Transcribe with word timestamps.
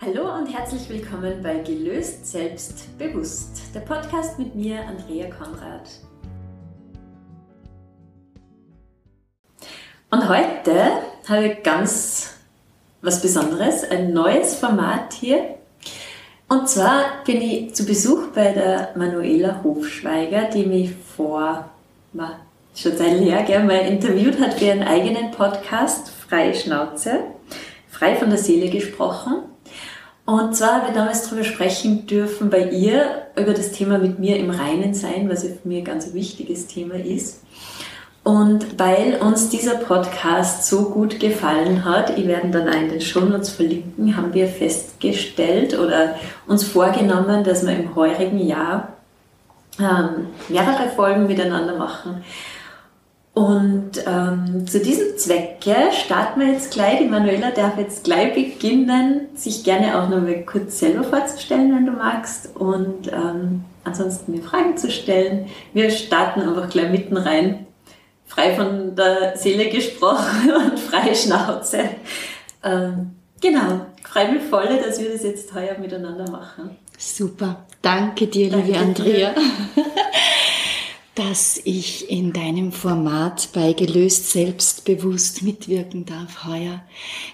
Hallo 0.00 0.32
und 0.32 0.46
herzlich 0.46 0.88
willkommen 0.88 1.42
bei 1.42 1.58
Gelöst 1.58 2.24
Selbstbewusst, 2.24 3.74
der 3.74 3.80
Podcast 3.80 4.38
mit 4.38 4.54
mir, 4.54 4.78
Andrea 4.86 5.28
Konrad. 5.28 5.90
Und 10.08 10.28
heute 10.28 11.02
habe 11.28 11.48
ich 11.48 11.62
ganz 11.64 12.36
was 13.02 13.20
Besonderes, 13.20 13.82
ein 13.90 14.12
neues 14.12 14.54
Format 14.54 15.14
hier. 15.14 15.56
Und 16.48 16.68
zwar 16.68 17.24
bin 17.26 17.42
ich 17.42 17.74
zu 17.74 17.84
Besuch 17.84 18.28
bei 18.32 18.52
der 18.52 18.92
Manuela 18.94 19.64
Hofschweiger, 19.64 20.44
die 20.44 20.64
mich 20.64 20.92
vor 21.16 21.70
schon 22.72 22.96
seit 22.96 23.20
Jahren 23.20 23.66
mal 23.66 23.80
interviewt 23.80 24.38
hat 24.38 24.54
für 24.54 24.66
ihren 24.66 24.84
eigenen 24.84 25.32
Podcast 25.32 26.10
Freie 26.28 26.54
Schnauze, 26.54 27.18
frei 27.90 28.14
von 28.14 28.30
der 28.30 28.38
Seele 28.38 28.70
gesprochen. 28.70 29.42
Und 30.28 30.54
zwar 30.54 30.74
habe 30.74 30.88
ich 30.88 30.94
damals 30.94 31.22
darüber 31.22 31.42
sprechen 31.42 32.06
dürfen 32.06 32.50
bei 32.50 32.68
ihr 32.68 33.22
über 33.34 33.54
das 33.54 33.72
Thema 33.72 33.96
mit 33.96 34.18
mir 34.18 34.36
im 34.36 34.50
Reinen 34.50 34.92
sein, 34.92 35.26
was 35.30 35.42
für 35.42 35.56
mich 35.64 35.78
ein 35.78 35.84
ganz 35.86 36.12
wichtiges 36.12 36.66
Thema 36.66 36.96
ist. 36.96 37.40
Und 38.24 38.78
weil 38.78 39.14
uns 39.22 39.48
dieser 39.48 39.76
Podcast 39.76 40.66
so 40.66 40.90
gut 40.90 41.18
gefallen 41.18 41.82
hat, 41.86 42.18
ich 42.18 42.26
werde 42.26 42.50
dann 42.50 42.68
auch 42.68 42.74
in 42.74 42.90
den 42.90 43.00
Shownotes 43.00 43.48
verlinken, 43.48 44.18
haben 44.18 44.34
wir 44.34 44.48
festgestellt 44.48 45.78
oder 45.78 46.16
uns 46.46 46.62
vorgenommen, 46.62 47.42
dass 47.42 47.66
wir 47.66 47.74
im 47.74 47.94
heurigen 47.94 48.46
Jahr 48.46 48.88
ähm, 49.80 50.26
mehrere 50.50 50.90
Folgen 50.94 51.26
miteinander 51.26 51.78
machen. 51.78 52.22
Und 53.38 53.92
ähm, 54.04 54.66
zu 54.66 54.80
diesem 54.80 55.16
Zwecke 55.16 55.92
starten 55.92 56.40
wir 56.40 56.48
jetzt 56.48 56.72
gleich. 56.72 56.98
Die 56.98 57.04
Manuela 57.04 57.52
darf 57.52 57.78
jetzt 57.78 58.02
gleich 58.02 58.34
beginnen, 58.34 59.28
sich 59.36 59.62
gerne 59.62 59.96
auch 59.96 60.08
noch 60.08 60.20
mal 60.20 60.44
kurz 60.44 60.80
selber 60.80 61.04
vorzustellen, 61.04 61.72
wenn 61.72 61.86
du 61.86 61.92
magst. 61.92 62.56
Und 62.56 63.06
ähm, 63.12 63.62
ansonsten 63.84 64.32
mir 64.32 64.42
Fragen 64.42 64.76
zu 64.76 64.90
stellen. 64.90 65.46
Wir 65.72 65.92
starten 65.92 66.40
einfach 66.40 66.68
gleich 66.68 66.90
mitten 66.90 67.16
rein. 67.16 67.68
Frei 68.26 68.56
von 68.56 68.96
der 68.96 69.36
Seele 69.36 69.68
gesprochen 69.68 70.50
und 70.72 70.76
freie 70.80 71.14
Schnauze. 71.14 71.90
Ähm, 72.64 73.12
genau, 73.40 73.86
freue 74.02 74.32
mich 74.32 74.42
voll, 74.50 74.80
dass 74.84 75.00
wir 75.00 75.12
das 75.12 75.22
jetzt 75.22 75.54
heuer 75.54 75.78
miteinander 75.78 76.28
machen. 76.28 76.76
Super. 76.98 77.64
Danke 77.82 78.26
dir, 78.26 78.50
Danke 78.50 78.66
liebe 78.66 78.78
Andrea. 78.80 79.30
Dir. 79.30 79.84
dass 81.18 81.60
ich 81.64 82.08
in 82.12 82.32
deinem 82.32 82.70
Format 82.70 83.48
bei 83.52 83.72
Gelöst 83.72 84.30
Selbstbewusst 84.30 85.42
mitwirken 85.42 86.06
darf 86.06 86.44
heuer. 86.46 86.84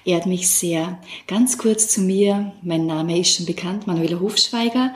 Ehrt 0.06 0.24
mich 0.24 0.48
sehr. 0.48 0.98
Ganz 1.26 1.58
kurz 1.58 1.88
zu 1.88 2.00
mir. 2.00 2.52
Mein 2.62 2.86
Name 2.86 3.18
ist 3.18 3.36
schon 3.36 3.44
bekannt, 3.44 3.86
Manuela 3.86 4.20
Hofschweiger. 4.20 4.94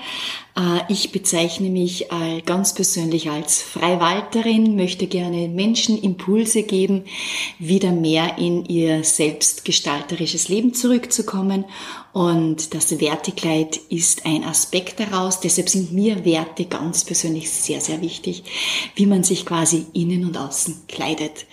Äh, 0.56 0.80
ich 0.88 1.12
bezeichne 1.12 1.68
mich 1.68 2.06
ganz 2.46 2.74
persönlich 2.74 3.28
als 3.28 3.60
Freiwalterin, 3.60 4.74
möchte 4.74 5.06
gerne 5.06 5.48
Menschen 5.48 6.00
Impulse 6.00 6.62
geben, 6.62 7.04
wieder 7.58 7.92
mehr 7.92 8.38
in 8.38 8.64
ihr 8.64 9.04
selbstgestalterisches 9.04 10.48
Leben 10.48 10.72
zurückzukommen. 10.72 11.66
Und 12.18 12.74
das 12.74 13.00
Wertekleid 13.00 13.76
ist 13.90 14.26
ein 14.26 14.42
Aspekt 14.42 14.98
daraus. 14.98 15.38
Deshalb 15.38 15.68
sind 15.68 15.92
mir 15.92 16.24
Werte 16.24 16.64
ganz 16.64 17.04
persönlich 17.04 17.48
sehr, 17.48 17.80
sehr 17.80 18.00
wichtig, 18.00 18.42
wie 18.96 19.06
man 19.06 19.22
sich 19.22 19.46
quasi 19.46 19.86
innen 19.92 20.24
und 20.24 20.36
außen 20.36 20.88
kleidet. 20.88 21.46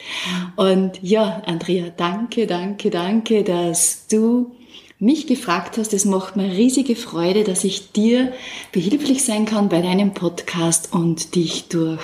Und 0.55 0.93
ja, 1.03 1.43
Andrea, 1.45 1.91
danke, 1.95 2.47
danke, 2.47 2.89
danke, 2.89 3.43
dass 3.43 4.07
du 4.07 4.55
mich 4.97 5.27
gefragt 5.27 5.77
hast. 5.77 5.93
Es 5.93 6.03
macht 6.03 6.35
mir 6.35 6.51
riesige 6.51 6.95
Freude, 6.95 7.43
dass 7.43 7.63
ich 7.63 7.91
dir 7.91 8.33
behilflich 8.71 9.23
sein 9.23 9.45
kann 9.45 9.69
bei 9.69 9.83
deinem 9.83 10.15
Podcast 10.15 10.93
und 10.93 11.35
dich 11.35 11.67
durch, 11.67 12.01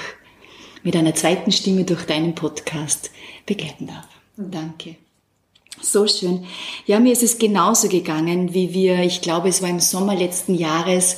mit 0.83 0.95
einer 0.95 1.15
zweiten 1.15 1.51
Stimme 1.51 1.83
durch 1.83 2.03
deinen 2.03 2.35
Podcast 2.35 3.09
begleiten 3.47 3.87
darf. 3.87 4.07
Danke. 4.37 4.97
So 5.81 6.05
schön. 6.05 6.45
Ja, 6.85 6.99
mir 6.99 7.11
ist 7.11 7.23
es 7.23 7.39
genauso 7.39 7.89
gegangen, 7.89 8.53
wie 8.53 8.73
wir, 8.73 8.99
ich 8.99 9.21
glaube, 9.21 9.49
es 9.49 9.61
war 9.61 9.69
im 9.69 9.79
Sommer 9.79 10.15
letzten 10.15 10.53
Jahres, 10.53 11.17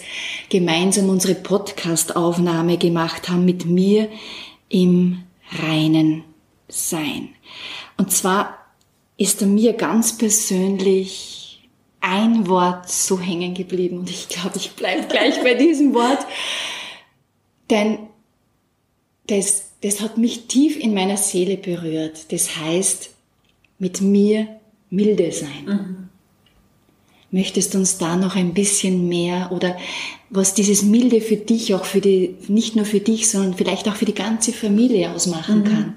gemeinsam 0.49 1.09
unsere 1.09 1.35
Podcast-Aufnahme 1.35 2.77
gemacht 2.77 3.27
haben 3.27 3.43
mit 3.43 3.65
mir 3.65 4.09
im 4.69 5.23
reinen 5.61 6.23
Sein. 6.69 7.29
Und 7.97 8.11
zwar 8.11 8.57
ist 9.17 9.41
er 9.41 9.47
mir 9.47 9.73
ganz 9.73 10.17
persönlich 10.17 11.69
ein 11.99 12.47
Wort 12.47 12.89
so 12.89 13.19
hängen 13.19 13.53
geblieben 13.53 13.99
und 13.99 14.09
ich 14.09 14.29
glaube, 14.29 14.57
ich 14.57 14.71
bleibe 14.71 15.07
gleich 15.07 15.41
bei 15.41 15.53
diesem 15.53 15.93
Wort, 15.93 16.25
denn 17.69 17.99
das, 19.27 19.71
das 19.81 20.01
hat 20.01 20.17
mich 20.17 20.47
tief 20.47 20.77
in 20.77 20.93
meiner 20.93 21.15
Seele 21.15 21.55
berührt. 21.55 22.31
Das 22.31 22.57
heißt, 22.57 23.12
mit 23.83 23.99
mir 23.99 24.47
milde 24.89 25.29
sein. 25.33 25.65
Mhm. 25.65 25.95
Möchtest 27.31 27.73
du 27.73 27.79
uns 27.79 27.97
da 27.97 28.15
noch 28.15 28.37
ein 28.37 28.53
bisschen 28.53 29.09
mehr 29.09 29.51
oder 29.51 29.75
was 30.29 30.53
dieses 30.53 30.83
Milde 30.83 31.19
für 31.19 31.35
dich, 31.35 31.73
auch 31.75 31.83
für 31.83 31.99
die, 31.99 32.35
nicht 32.47 32.77
nur 32.77 32.85
für 32.85 33.01
dich, 33.01 33.29
sondern 33.29 33.55
vielleicht 33.55 33.89
auch 33.89 33.95
für 33.95 34.05
die 34.05 34.13
ganze 34.13 34.53
Familie 34.53 35.11
ausmachen 35.11 35.59
mhm. 35.59 35.63
kann? 35.65 35.95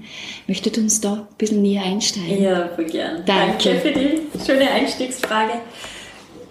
Möchtest 0.49 0.77
du 0.77 0.81
uns 0.81 1.01
da 1.01 1.13
ein 1.13 1.27
bisschen 1.39 1.63
näher 1.63 1.85
einsteigen? 1.85 2.43
Ja, 2.43 2.71
voll 2.75 2.87
gern. 2.87 3.23
Danke. 3.25 3.71
Danke 3.71 3.81
für 3.81 3.93
die 3.93 4.45
schöne 4.45 4.69
Einstiegsfrage. 4.69 5.53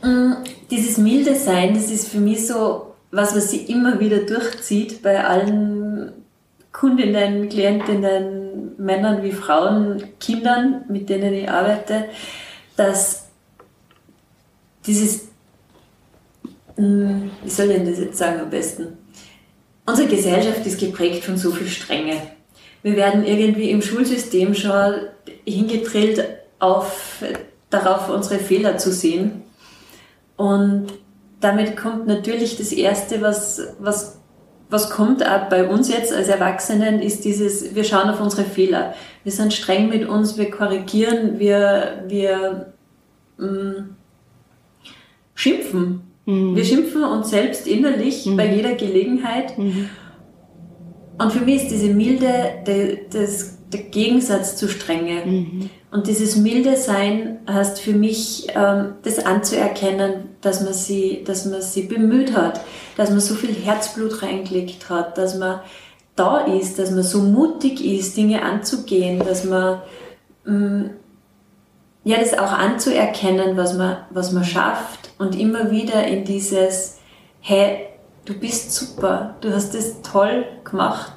Mm, 0.04 0.34
dieses 0.72 0.98
milde 0.98 1.36
Sein, 1.36 1.74
das 1.74 1.92
ist 1.92 2.08
für 2.08 2.20
mich 2.20 2.48
so 2.48 2.94
was, 3.12 3.36
was 3.36 3.52
sie 3.52 3.66
immer 3.66 4.00
wieder 4.00 4.20
durchzieht 4.20 5.02
bei 5.02 5.22
allen 5.22 6.14
Kundinnen, 6.76 7.48
Klientinnen, 7.48 8.76
Männern 8.78 9.24
wie 9.24 9.32
Frauen, 9.32 10.04
Kindern, 10.20 10.84
mit 10.90 11.08
denen 11.08 11.34
ich 11.34 11.50
arbeite, 11.50 12.10
dass 12.76 13.28
dieses, 14.86 15.30
mm, 16.76 17.30
wie 17.44 17.50
soll 17.50 17.72
ich 17.72 17.90
das 17.90 18.00
jetzt 18.00 18.18
sagen 18.18 18.42
am 18.42 18.50
besten? 18.50 18.98
Unsere 19.86 20.10
Gesellschaft 20.10 20.66
ist 20.66 20.78
geprägt 20.78 21.24
von 21.24 21.38
so 21.38 21.52
viel 21.52 21.68
Strenge. 21.68 22.22
Wir 22.84 22.98
werden 22.98 23.26
irgendwie 23.26 23.70
im 23.70 23.82
Schulsystem 23.82 24.54
schon 24.54 24.96
hingedrillt, 25.46 26.28
auf, 26.60 27.24
darauf 27.70 28.10
unsere 28.10 28.40
Fehler 28.40 28.78
zu 28.78 28.92
sehen 28.92 29.44
und 30.36 30.88
damit 31.40 31.78
kommt 31.78 32.06
natürlich 32.06 32.58
das 32.58 32.74
Erste, 32.74 33.22
was, 33.22 33.62
was, 33.80 34.20
was 34.70 34.90
kommt 34.90 35.26
auch 35.26 35.50
bei 35.50 35.68
uns 35.68 35.90
jetzt 35.90 36.14
als 36.14 36.28
Erwachsenen, 36.28 37.02
ist 37.02 37.24
dieses, 37.24 37.76
wir 37.76 37.84
schauen 37.84 38.10
auf 38.10 38.20
unsere 38.20 38.44
Fehler. 38.44 38.94
Wir 39.24 39.32
sind 39.32 39.54
streng 39.54 39.90
mit 39.90 40.08
uns, 40.08 40.38
wir 40.38 40.50
korrigieren, 40.50 41.40
wir, 41.40 42.04
wir 42.08 42.74
mh, 43.38 43.48
mm, 43.48 43.96
schimpfen. 45.36 46.02
Mhm. 46.26 46.56
Wir 46.56 46.66
schimpfen 46.66 47.04
uns 47.04 47.30
selbst 47.30 47.68
innerlich 47.68 48.26
mhm. 48.26 48.38
bei 48.38 48.54
jeder 48.54 48.74
Gelegenheit. 48.74 49.58
Mhm. 49.58 49.90
Und 51.18 51.32
für 51.32 51.44
mich 51.44 51.64
ist 51.64 51.72
diese 51.72 51.94
Milde 51.94 52.28
der, 52.66 52.98
das, 53.10 53.58
der 53.72 53.84
Gegensatz 53.84 54.58
zu 54.58 54.68
Strenge. 54.68 55.26
Mhm. 55.26 55.70
Und 55.92 56.08
dieses 56.08 56.36
milde 56.36 56.76
Sein 56.76 57.40
heißt 57.50 57.80
für 57.80 57.94
mich, 57.94 58.48
ähm, 58.54 58.96
das 59.04 59.26
anzuerkennen, 59.26 60.30
dass 60.42 60.62
man, 60.62 60.74
sie, 60.74 61.24
dass 61.24 61.46
man 61.46 61.62
sie 61.62 61.84
bemüht 61.84 62.36
hat, 62.36 62.60
dass 62.98 63.12
man 63.12 63.22
so 63.22 63.34
viel 63.34 63.54
Herzblut 63.56 64.22
reingelegt 64.22 64.90
hat, 64.90 65.18
dass 65.18 65.38
man 65.38 65.62
da 66.18 66.40
ist, 66.40 66.80
dass 66.80 66.92
man 66.92 67.04
so 67.04 67.20
mutig 67.20 67.84
ist, 67.84 68.18
Dinge 68.18 68.42
anzugehen, 68.42 69.20
dass 69.20 69.46
man 69.46 69.82
ähm, 70.46 70.90
ja 72.04 72.18
das 72.20 72.38
auch 72.38 72.52
anzuerkennen, 72.52 73.56
was 73.56 73.78
man, 73.78 73.98
was 74.10 74.34
man 74.34 74.44
schafft 74.44 75.12
und 75.18 75.40
immer 75.40 75.72
wieder 75.72 76.06
in 76.06 76.26
dieses, 76.26 77.00
hey, 77.40 77.88
du 78.26 78.34
bist 78.34 78.74
super, 78.74 79.36
du 79.42 79.54
hast 79.54 79.74
das 79.74 80.02
toll 80.02 80.46
gemacht 80.64 81.14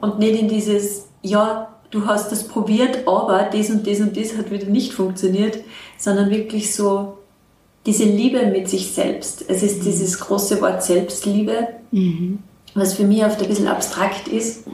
und 0.00 0.18
nicht 0.18 0.38
in 0.38 0.48
dieses, 0.48 1.08
ja, 1.22 1.74
du 1.90 2.06
hast 2.06 2.30
das 2.30 2.46
probiert, 2.46 3.08
aber 3.08 3.48
das 3.52 3.70
und 3.70 3.86
das 3.86 4.00
und 4.00 4.16
das 4.16 4.36
hat 4.36 4.50
wieder 4.50 4.66
nicht 4.66 4.92
funktioniert, 4.92 5.58
sondern 5.96 6.30
wirklich 6.30 6.74
so 6.74 7.18
diese 7.86 8.04
Liebe 8.04 8.46
mit 8.46 8.68
sich 8.68 8.92
selbst. 8.92 9.44
Es 9.48 9.62
ist 9.62 9.80
mhm. 9.80 9.84
dieses 9.84 10.18
große 10.20 10.60
Wort 10.60 10.82
Selbstliebe, 10.82 11.68
mhm. 11.90 12.38
was 12.74 12.94
für 12.94 13.04
mich 13.04 13.24
oft 13.24 13.40
ein 13.40 13.48
bisschen 13.48 13.68
abstrakt 13.68 14.28
ist, 14.28 14.64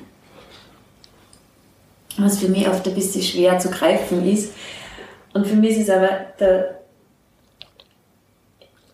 was 2.18 2.38
für 2.38 2.48
mich 2.48 2.68
oft 2.68 2.86
ein 2.86 2.94
bisschen 2.94 3.22
schwer 3.22 3.58
zu 3.58 3.70
greifen 3.70 4.26
ist. 4.26 4.52
Und 5.32 5.46
für 5.46 5.56
mich 5.56 5.72
ist 5.72 5.88
es 5.88 5.90
aber 5.90 6.08
der, 6.38 6.79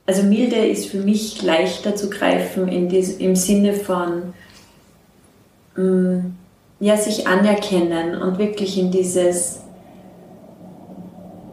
also 0.07 0.23
milde 0.23 0.57
ist 0.57 0.87
für 0.87 0.99
mich 0.99 1.43
leichter 1.43 1.97
zu 1.97 2.09
greifen 2.09 2.69
in 2.69 2.89
des, 2.89 3.17
im 3.19 3.35
Sinne 3.35 3.75
von, 3.75 4.35
mh, 5.77 5.83
mm, 5.83 6.37
ja, 6.79 6.97
sich 6.97 7.27
anerkennen 7.27 8.21
und 8.21 8.39
wirklich 8.39 8.79
in 8.79 8.91
dieses 8.91 9.61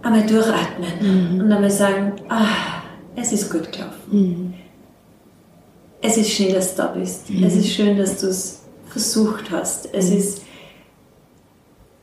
einmal 0.01 0.25
durchatmen 0.25 1.35
mhm. 1.35 1.41
und 1.41 1.51
einmal 1.51 1.71
sagen, 1.71 2.13
ah, 2.27 2.81
es 3.15 3.31
ist 3.31 3.49
gut 3.49 3.71
gelaufen. 3.71 3.93
Mhm. 4.11 4.53
Es 6.01 6.17
ist 6.17 6.29
schön, 6.29 6.53
dass 6.53 6.75
du 6.75 6.81
da 6.81 6.87
bist. 6.87 7.29
Mhm. 7.29 7.43
Es 7.43 7.55
ist 7.55 7.69
schön, 7.69 7.97
dass 7.97 8.19
du 8.19 8.27
es 8.27 8.63
versucht 8.89 9.49
hast. 9.49 9.93
Es 9.93 10.09
mhm. 10.09 10.17
ist 10.17 10.41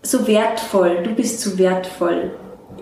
so 0.03 0.27
wertvoll, 0.27 1.03
du 1.03 1.11
bist 1.11 1.41
so 1.41 1.59
wertvoll 1.59 2.31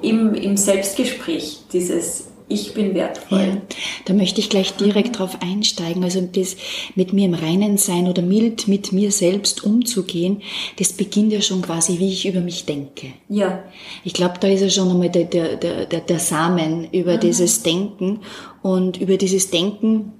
im, 0.02 0.34
im 0.34 0.56
Selbstgespräch, 0.56 1.64
dieses 1.72 2.28
ich 2.48 2.74
bin 2.74 2.94
wertvoll. 2.94 3.38
Ja, 3.38 3.62
da 4.06 4.14
möchte 4.14 4.40
ich 4.40 4.48
gleich 4.48 4.72
direkt 4.74 5.08
mhm. 5.08 5.12
drauf 5.12 5.38
einsteigen. 5.40 6.02
Also 6.04 6.20
das 6.20 6.56
mit 6.94 7.12
mir 7.12 7.26
im 7.26 7.34
Reinen 7.34 7.76
sein 7.76 8.08
oder 8.08 8.22
mild 8.22 8.68
mit 8.68 8.92
mir 8.92 9.12
selbst 9.12 9.64
umzugehen, 9.64 10.42
das 10.78 10.92
beginnt 10.92 11.32
ja 11.32 11.40
schon 11.40 11.62
quasi, 11.62 11.98
wie 11.98 12.12
ich 12.12 12.26
über 12.26 12.40
mich 12.40 12.66
denke. 12.66 13.08
Ja. 13.28 13.64
Ich 14.04 14.14
glaube, 14.14 14.34
da 14.40 14.48
ist 14.48 14.62
ja 14.62 14.70
schon 14.70 14.90
einmal 14.90 15.10
der, 15.10 15.24
der, 15.24 15.56
der, 15.56 15.86
der 15.86 16.18
Samen 16.18 16.88
über 16.92 17.16
mhm. 17.16 17.20
dieses 17.20 17.62
Denken 17.62 18.20
und 18.62 19.00
über 19.00 19.16
dieses 19.16 19.50
Denken 19.50 20.12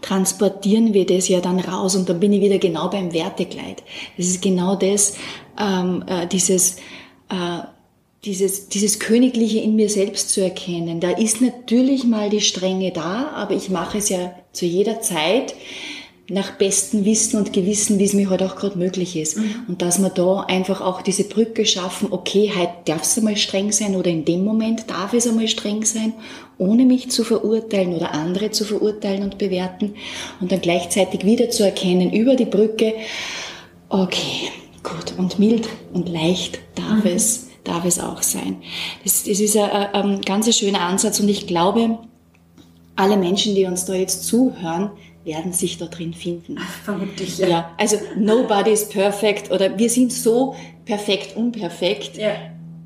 transportieren 0.00 0.92
wir 0.94 1.06
das 1.06 1.28
ja 1.28 1.40
dann 1.40 1.60
raus 1.60 1.94
und 1.94 2.08
dann 2.08 2.20
bin 2.20 2.32
ich 2.32 2.40
wieder 2.40 2.58
genau 2.58 2.88
beim 2.88 3.12
Wertegleit. 3.12 3.82
Das 4.16 4.26
ist 4.26 4.42
genau 4.42 4.76
das, 4.76 5.16
ähm, 5.58 6.02
äh, 6.06 6.26
dieses 6.26 6.76
äh, 7.28 7.60
dieses, 8.24 8.68
dieses 8.68 8.98
Königliche 8.98 9.58
in 9.58 9.76
mir 9.76 9.88
selbst 9.88 10.30
zu 10.30 10.40
erkennen. 10.40 11.00
Da 11.00 11.10
ist 11.10 11.40
natürlich 11.40 12.04
mal 12.04 12.30
die 12.30 12.40
Strenge 12.40 12.90
da, 12.90 13.30
aber 13.34 13.54
ich 13.54 13.68
mache 13.68 13.98
es 13.98 14.08
ja 14.08 14.34
zu 14.52 14.64
jeder 14.64 15.00
Zeit 15.00 15.54
nach 16.30 16.52
bestem 16.52 17.04
Wissen 17.04 17.36
und 17.36 17.52
Gewissen, 17.52 17.98
wie 17.98 18.04
es 18.04 18.14
mir 18.14 18.30
heute 18.30 18.44
halt 18.44 18.52
auch 18.52 18.56
gerade 18.56 18.78
möglich 18.78 19.14
ist. 19.16 19.36
Mhm. 19.36 19.64
Und 19.68 19.82
dass 19.82 19.98
wir 19.98 20.08
da 20.08 20.40
einfach 20.40 20.80
auch 20.80 21.02
diese 21.02 21.24
Brücke 21.24 21.66
schaffen, 21.66 22.08
okay, 22.12 22.50
heute 22.56 22.72
darf 22.86 23.02
es 23.02 23.18
einmal 23.18 23.36
streng 23.36 23.72
sein 23.72 23.94
oder 23.94 24.10
in 24.10 24.24
dem 24.24 24.42
Moment 24.42 24.88
darf 24.88 25.12
es 25.12 25.26
einmal 25.26 25.48
streng 25.48 25.84
sein, 25.84 26.14
ohne 26.56 26.86
mich 26.86 27.10
zu 27.10 27.24
verurteilen 27.24 27.94
oder 27.94 28.12
andere 28.12 28.50
zu 28.50 28.64
verurteilen 28.64 29.22
und 29.22 29.36
bewerten 29.36 29.96
und 30.40 30.50
dann 30.50 30.62
gleichzeitig 30.62 31.26
wieder 31.26 31.50
zu 31.50 31.62
erkennen 31.62 32.10
über 32.10 32.36
die 32.36 32.46
Brücke, 32.46 32.94
okay, 33.90 34.48
gut 34.82 35.14
und 35.18 35.38
mild 35.38 35.68
und 35.92 36.08
leicht 36.08 36.58
darf 36.74 37.04
mhm. 37.04 37.10
es 37.10 37.48
darf 37.64 37.84
es 37.84 37.98
auch 37.98 38.22
sein. 38.22 38.56
Das, 39.02 39.24
das 39.24 39.40
ist 39.40 39.56
ein, 39.56 39.70
ein 39.70 40.20
ganz 40.20 40.54
schöner 40.56 40.80
Ansatz 40.80 41.20
und 41.20 41.28
ich 41.28 41.46
glaube, 41.46 41.98
alle 42.96 43.16
Menschen, 43.16 43.54
die 43.54 43.64
uns 43.64 43.84
da 43.84 43.94
jetzt 43.94 44.24
zuhören, 44.24 44.90
werden 45.24 45.52
sich 45.52 45.78
da 45.78 45.86
drin 45.86 46.12
finden. 46.12 46.58
Vermutlich, 46.84 47.38
ja. 47.38 47.48
ja. 47.48 47.70
Also 47.78 47.96
nobody 48.16 48.70
is 48.70 48.88
perfect 48.88 49.50
oder 49.50 49.78
wir 49.78 49.90
sind 49.90 50.12
so 50.12 50.54
perfekt, 50.84 51.36
unperfekt. 51.36 52.16
Ja. 52.16 52.32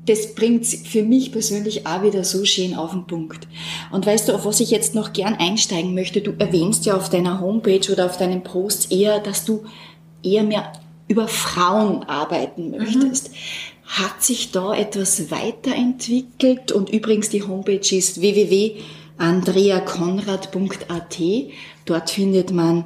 Das 0.05 0.33
bringt 0.33 0.65
für 0.65 1.03
mich 1.03 1.31
persönlich 1.31 1.85
auch 1.85 2.01
wieder 2.01 2.23
so 2.23 2.45
schön 2.45 2.73
auf 2.73 2.91
den 2.91 3.05
Punkt. 3.05 3.47
Und 3.91 4.07
weißt 4.07 4.27
du, 4.29 4.33
auf 4.33 4.45
was 4.45 4.59
ich 4.59 4.71
jetzt 4.71 4.95
noch 4.95 5.13
gern 5.13 5.35
einsteigen 5.35 5.93
möchte, 5.93 6.21
du 6.21 6.31
erwähnst 6.39 6.85
ja 6.85 6.95
auf 6.95 7.09
deiner 7.09 7.41
Homepage 7.41 7.91
oder 7.91 8.05
auf 8.05 8.17
deinen 8.17 8.41
Posts 8.41 8.87
eher, 8.87 9.19
dass 9.19 9.45
du 9.45 9.65
eher 10.23 10.43
mehr 10.43 10.71
über 11.07 11.27
Frauen 11.27 12.03
arbeiten 12.03 12.71
möchtest. 12.71 13.29
Mhm. 13.29 13.35
Hat 13.89 14.23
sich 14.23 14.51
da 14.51 14.73
etwas 14.75 15.31
weiterentwickelt? 15.31 16.71
Und 16.71 16.91
übrigens, 16.91 17.29
die 17.29 17.41
Homepage 17.41 17.95
ist 17.95 18.21
www.andreakonrad.at. 18.21 21.17
Dort 21.85 22.11
findet 22.11 22.51
man 22.51 22.85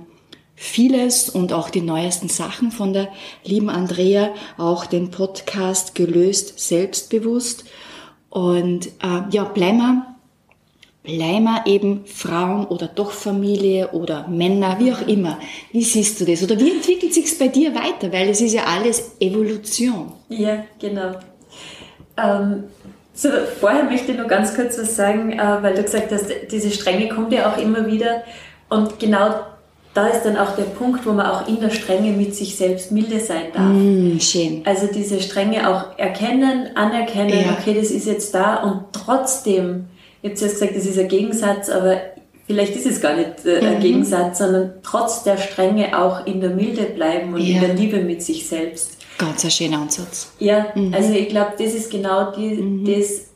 vieles 0.56 1.30
und 1.30 1.52
auch 1.52 1.70
die 1.70 1.82
neuesten 1.82 2.30
Sachen 2.30 2.72
von 2.72 2.94
der 2.94 3.10
lieben 3.44 3.70
Andrea, 3.70 4.34
auch 4.58 4.86
den 4.86 5.12
Podcast 5.12 5.94
Gelöst 5.94 6.58
Selbstbewusst. 6.58 7.66
Und 8.30 8.88
äh, 9.04 9.24
ja, 9.30 9.44
bleiben 9.44 9.80
wir 9.80 10.13
bleiben 11.04 11.44
wir 11.44 11.64
eben 11.66 12.06
Frauen 12.06 12.66
oder 12.66 12.88
doch 12.88 13.12
Familie 13.12 13.90
oder 13.90 14.28
Männer, 14.28 14.78
wie 14.80 14.94
auch 14.94 15.06
immer. 15.08 15.38
Wie 15.72 15.84
siehst 15.84 16.20
du 16.20 16.26
das? 16.26 16.42
Oder 16.42 16.58
wie 16.60 16.72
entwickelt 16.72 17.14
sich's 17.14 17.38
bei 17.38 17.50
dir 17.50 17.76
weiter? 17.76 18.12
Weil 18.12 18.30
es 18.30 18.42
ist 18.42 18.54
ja 18.54 18.64
alles 18.64 19.16
Evolution. 19.20 20.14
Ja, 20.30 20.64
genau. 20.80 21.12
Ähm, 22.18 22.64
so, 23.14 23.30
vorher 23.60 23.84
möchte 23.84 24.14
ich 24.14 24.18
nur 24.18 24.28
ganz 24.28 24.56
kurz 24.56 24.78
was 24.78 24.96
sagen, 24.96 25.34
äh, 25.34 25.58
weil 25.62 25.76
du 25.76 25.84
gesagt 25.84 26.12
hast, 26.12 26.26
diese 26.52 26.72
Strenge 26.72 27.10
kommt 27.10 27.34
ja 27.34 27.52
auch 27.52 27.58
immer 27.58 27.86
wieder. 27.86 28.24
Und 28.70 28.98
genau 29.00 29.36
da 29.94 30.08
ist 30.08 30.24
dann 30.24 30.38
auch 30.38 30.56
der 30.56 30.64
Punkt, 30.64 31.06
wo 31.06 31.12
man 31.12 31.28
auch 31.28 31.48
in 31.48 31.60
der 31.60 31.70
Strenge 31.70 32.12
mit 32.12 32.34
sich 32.34 32.56
selbst 32.56 32.92
milde 32.92 33.20
sein 33.20 33.52
darf. 33.54 33.72
Mm, 33.72 34.20
schön. 34.20 34.62
Also 34.66 34.88
diese 34.88 35.20
Strenge 35.22 35.70
auch 35.70 36.00
erkennen, 36.00 36.70
anerkennen, 36.76 37.30
ja. 37.30 37.58
okay, 37.60 37.76
das 37.80 37.92
ist 37.92 38.08
jetzt 38.08 38.34
da 38.34 38.64
und 38.64 38.86
trotzdem 38.92 39.86
ich 40.24 40.30
habe 40.30 40.36
zuerst 40.36 40.56
gesagt, 40.56 40.76
das 40.78 40.86
ist 40.86 40.98
ein 40.98 41.10
Gegensatz, 41.10 41.70
aber 41.70 41.98
vielleicht 42.48 42.76
ist 42.78 42.86
es 42.86 43.02
gar 43.02 43.16
nicht 43.16 43.46
äh, 43.46 43.60
ein 43.60 43.76
mhm. 43.76 43.82
Gegensatz, 43.82 44.40
sondern 44.40 44.76
trotz 44.82 45.24
der 45.24 45.38
Strenge 45.38 46.00
auch 46.02 46.26
in 46.26 46.40
der 46.40 46.52
Milde 46.52 46.84
bleiben 46.84 47.34
und 47.34 47.42
ja. 47.42 47.56
in 47.56 47.62
der 47.62 47.74
Liebe 47.76 48.00
mit 48.00 48.24
sich 48.24 48.48
selbst. 48.48 48.98
Ganz 49.18 49.44
ein 49.44 49.52
schöner 49.52 49.82
Ansatz. 49.82 50.32
Ja, 50.40 50.68
mhm. 50.76 50.94
also 50.94 51.12
ich 51.12 51.28
glaube, 51.28 51.52
das 51.58 51.74
ist 51.74 51.92
genau 51.92 52.32
die, 52.32 52.56
mhm. 52.56 52.86
das, 52.86 53.33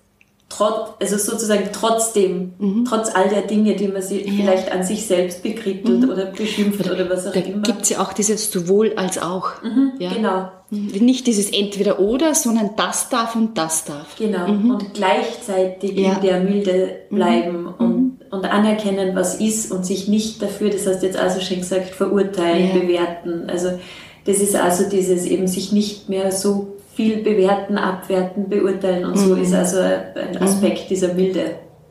trotz, 0.49 0.91
also 0.99 1.17
sozusagen 1.17 1.69
trotzdem, 1.73 2.53
mhm. 2.57 2.85
trotz 2.85 3.13
all 3.13 3.27
der 3.29 3.41
Dinge, 3.41 3.75
die 3.75 3.87
man 3.87 4.01
sich 4.01 4.25
ja. 4.25 4.31
vielleicht 4.33 4.71
an 4.71 4.83
sich 4.83 5.05
selbst 5.05 5.43
bekrittelt 5.43 6.01
mhm. 6.01 6.09
oder 6.09 6.27
beschimpft 6.27 6.89
oder, 6.89 7.09
was 7.09 7.27
auch 7.27 7.33
da 7.33 7.39
immer. 7.39 7.61
Da 7.63 7.71
gibt 7.71 7.83
es 7.83 7.89
ja 7.89 8.01
auch 8.01 8.13
dieses 8.13 8.51
sowohl 8.51 8.93
als 8.95 9.17
auch. 9.17 9.61
Mhm, 9.61 9.93
ja. 9.99 10.13
Genau. 10.13 10.49
Mhm. 10.69 11.05
Nicht 11.05 11.27
dieses 11.27 11.51
entweder 11.51 11.99
oder, 11.99 12.33
sondern 12.33 12.71
das 12.77 13.09
darf 13.09 13.35
und 13.35 13.57
das 13.57 13.85
darf. 13.85 14.15
Genau. 14.17 14.47
Mhm. 14.47 14.71
Und 14.71 14.93
gleichzeitig 14.93 15.97
ja. 15.97 16.13
in 16.13 16.21
der 16.21 16.39
Milde 16.39 16.95
mhm. 17.09 17.15
bleiben 17.15 17.67
und, 17.67 18.17
und 18.31 18.45
anerkennen, 18.45 19.15
was 19.15 19.35
ist 19.35 19.71
und 19.71 19.85
sich 19.85 20.07
nicht 20.07 20.41
dafür, 20.41 20.69
das 20.69 20.87
hast 20.87 21.01
du 21.01 21.07
jetzt 21.07 21.17
also 21.17 21.41
schon 21.41 21.57
gesagt, 21.57 21.89
verurteilen, 21.89 22.79
bewerten. 22.79 23.49
Also 23.49 23.79
das 24.25 24.37
ist 24.39 24.55
also 24.55 24.89
dieses 24.89 25.25
eben 25.25 25.47
sich 25.47 25.71
nicht 25.71 26.09
mehr 26.09 26.31
so 26.31 26.76
viel 26.97 27.17
bewerten, 27.17 27.77
abwerten, 27.77 28.49
beurteilen 28.49 29.05
und 29.05 29.11
mhm. 29.11 29.19
so 29.19 29.35
ist 29.35 29.53
also 29.53 29.77
ein 29.77 30.31
mhm. 30.31 30.41
Aspekt 30.41 30.85
mhm. 30.85 30.87
dieser 30.89 31.13
Milde. 31.13 31.43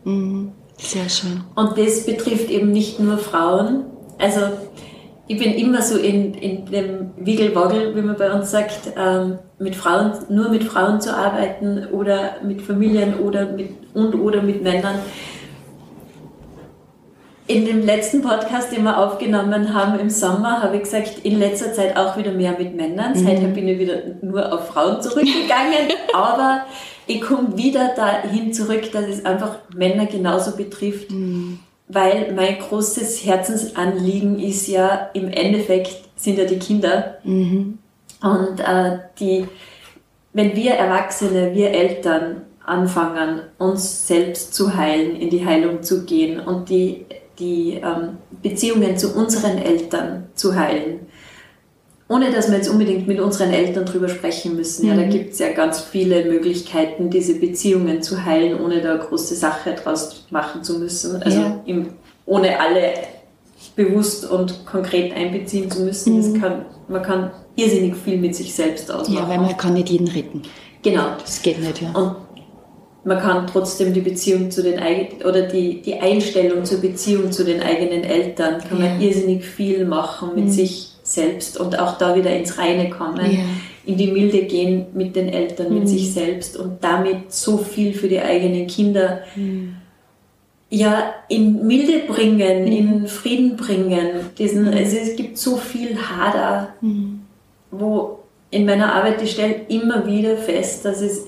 Mhm. 0.03 0.50
Sehr 0.79 1.08
schön. 1.08 1.43
Und 1.55 1.79
das 1.79 2.05
betrifft 2.05 2.50
eben 2.50 2.73
nicht 2.73 2.99
nur 2.99 3.17
Frauen. 3.17 3.85
Also 4.19 4.41
ich 5.29 5.38
bin 5.38 5.55
immer 5.55 5.81
so 5.81 5.97
in, 5.97 6.35
in 6.35 6.67
dem 6.67 7.11
Wiggelwaggel, 7.19 7.94
wie 7.94 8.03
man 8.03 8.17
bei 8.17 8.32
uns 8.32 8.50
sagt, 8.50 8.93
ähm, 8.99 9.38
mit 9.61 9.76
Frauen, 9.76 10.12
nur 10.29 10.49
mit 10.49 10.64
Frauen 10.64 11.00
zu 11.00 11.17
arbeiten 11.17 11.87
oder 11.93 12.43
mit 12.44 12.61
Familien 12.61 13.20
oder 13.20 13.53
mit 13.53 13.70
und 13.94 14.12
oder 14.17 14.43
mit 14.43 14.64
Männern 14.64 14.97
in 17.48 17.64
dem 17.64 17.82
letzten 17.82 18.22
Podcast, 18.22 18.72
den 18.72 18.82
wir 18.82 18.98
aufgenommen 18.98 19.72
haben 19.72 19.98
im 20.00 20.10
Sommer, 20.10 20.62
habe 20.62 20.76
ich 20.76 20.82
gesagt, 20.82 21.20
in 21.22 21.38
letzter 21.38 21.72
Zeit 21.72 21.96
auch 21.96 22.17
wieder 22.17 22.32
mehr 22.32 22.58
mit 22.58 22.74
Männern. 22.74 23.12
Mhm. 23.12 23.24
Seither 23.24 23.48
bin 23.48 23.69
ich 23.69 23.79
wieder 23.79 23.98
nur 24.20 24.53
auf 24.53 24.69
Frauen 24.69 25.00
zurückgegangen. 25.00 25.93
aber 26.15 26.62
ich 27.06 27.20
komme 27.20 27.56
wieder 27.56 27.94
dahin 27.94 28.53
zurück, 28.53 28.91
dass 28.93 29.06
es 29.06 29.24
einfach 29.24 29.58
Männer 29.74 30.06
genauso 30.06 30.56
betrifft. 30.56 31.10
Mhm. 31.10 31.60
Weil 31.88 32.32
mein 32.34 32.58
großes 32.58 33.24
Herzensanliegen 33.24 34.41
ist 34.41 34.67
ja, 34.67 35.10
im 35.15 35.29
Endeffekt 35.29 36.08
sind 36.17 36.38
ja 36.38 36.44
die 36.44 36.58
Kinder. 36.58 37.19
Mhm. 37.22 37.79
Und 38.22 38.58
äh, 38.58 38.98
die, 39.20 39.46
wenn 40.32 40.56
wir 40.56 40.72
Erwachsene, 40.72 41.55
wir 41.55 41.70
Eltern 41.70 42.43
anfangen, 42.65 43.43
uns 43.58 44.08
selbst 44.08 44.53
zu 44.53 44.74
heilen, 44.74 45.15
in 45.15 45.31
die 45.31 45.46
Heilung 45.46 45.84
zu 45.84 46.05
gehen 46.05 46.41
und 46.41 46.69
die 46.69 47.06
die 47.38 47.74
ähm, 47.74 48.19
Beziehungen 48.43 48.96
zu 48.96 49.14
unseren 49.14 49.58
Eltern 49.58 50.28
zu 50.34 50.55
heilen. 50.55 51.00
Ohne 52.08 52.31
dass 52.31 52.48
wir 52.48 52.58
jetzt 52.58 52.69
unbedingt 52.69 53.08
mit 53.08 53.19
unseren 53.19 53.50
Eltern 53.50 53.84
drüber 53.84 54.08
sprechen 54.08 54.55
müssen. 54.55 54.86
Ja, 54.86 54.94
da 54.94 55.02
mhm. 55.02 55.10
gibt 55.10 55.32
es 55.32 55.40
ja 55.40 55.52
ganz 55.52 55.81
viele 55.81 56.24
Möglichkeiten, 56.24 57.10
diese 57.10 57.34
Beziehungen 57.34 58.00
zu 58.00 58.24
heilen, 58.24 58.60
ohne 58.60 58.81
da 58.81 58.96
große 58.96 59.34
Sache 59.34 59.74
draus 59.74 60.24
machen 60.31 60.62
zu 60.62 60.78
müssen. 60.78 61.20
Also 61.22 61.40
ja. 61.40 61.62
im, 61.66 61.88
ohne 62.24 62.60
alle 62.60 62.93
bewusst 63.74 64.28
und 64.31 64.64
konkret 64.66 65.14
einbeziehen 65.14 65.69
zu 65.69 65.82
müssen. 65.82 66.32
Mhm. 66.32 66.40
Kann, 66.40 66.66
man 66.88 67.02
kann 67.02 67.31
irrsinnig 67.56 67.96
viel 67.96 68.19
mit 68.19 68.36
sich 68.36 68.55
selbst 68.55 68.90
ausmachen. 68.90 69.14
Ja, 69.14 69.28
weil 69.28 69.38
man 69.38 69.56
kann 69.56 69.74
nicht 69.74 69.88
jeden 69.88 70.08
retten. 70.08 70.43
Genau. 70.82 71.06
Das 71.19 71.43
geht 71.43 71.58
nicht, 71.58 71.82
ja. 71.82 71.90
Und 71.90 72.14
man 73.06 73.20
kann 73.20 73.46
trotzdem 73.46 73.94
die 73.94 74.01
Beziehung 74.01 74.51
zu 74.51 74.65
den 74.65 74.81
eigenen 74.81 75.22
oder 75.22 75.43
die, 75.43 75.81
die 75.81 75.94
Einstellung 75.94 76.65
zur 76.65 76.81
Beziehung 76.81 77.31
zu 77.31 77.44
den 77.44 77.63
eigenen 77.63 78.03
Eltern, 78.03 78.60
kann 78.69 78.82
ja. 78.82 78.89
man 78.89 79.01
irrsinnig 79.01 79.44
viel 79.44 79.84
machen 79.84 80.31
mit 80.34 80.46
mhm. 80.46 80.51
sich 80.51 80.89
selbst 81.05 81.58
und 81.58 81.79
auch 81.79 81.98
da 81.98 82.17
wieder 82.17 82.36
ins 82.36 82.58
Reine 82.58 82.91
kommen, 82.91 83.31
ja. 83.31 83.44
in 83.84 83.96
die 83.96 84.10
Milde 84.10 84.43
gehen 84.43 84.86
mit 84.93 85.15
den 85.15 85.29
Eltern, 85.29 85.69
mhm. 85.72 85.79
mit 85.79 85.89
sich 85.89 86.13
selbst 86.13 86.56
und 86.56 86.82
damit 86.82 87.32
so 87.32 87.58
viel 87.58 87.94
für 87.94 88.08
die 88.08 88.20
eigenen 88.20 88.67
Kinder 88.67 89.20
mhm. 89.36 89.77
ja 90.69 91.15
in 91.29 91.65
Milde 91.65 92.13
bringen, 92.13 92.63
mhm. 92.63 92.72
in 92.72 93.06
Frieden 93.06 93.56
bringen. 93.56 94.08
Diesen, 94.36 94.65
mhm. 94.65 94.77
also 94.77 94.96
es 94.96 95.15
gibt 95.15 95.39
so 95.39 95.56
viel 95.56 95.96
Hader, 95.96 96.75
mhm. 96.81 97.20
wo 97.70 98.19
in 98.51 98.67
meiner 98.67 98.93
Arbeit, 98.93 99.22
ich 99.22 99.31
stelle 99.31 99.60
immer 99.69 100.05
wieder 100.08 100.36
fest, 100.36 100.84
dass 100.84 101.01
es 101.01 101.27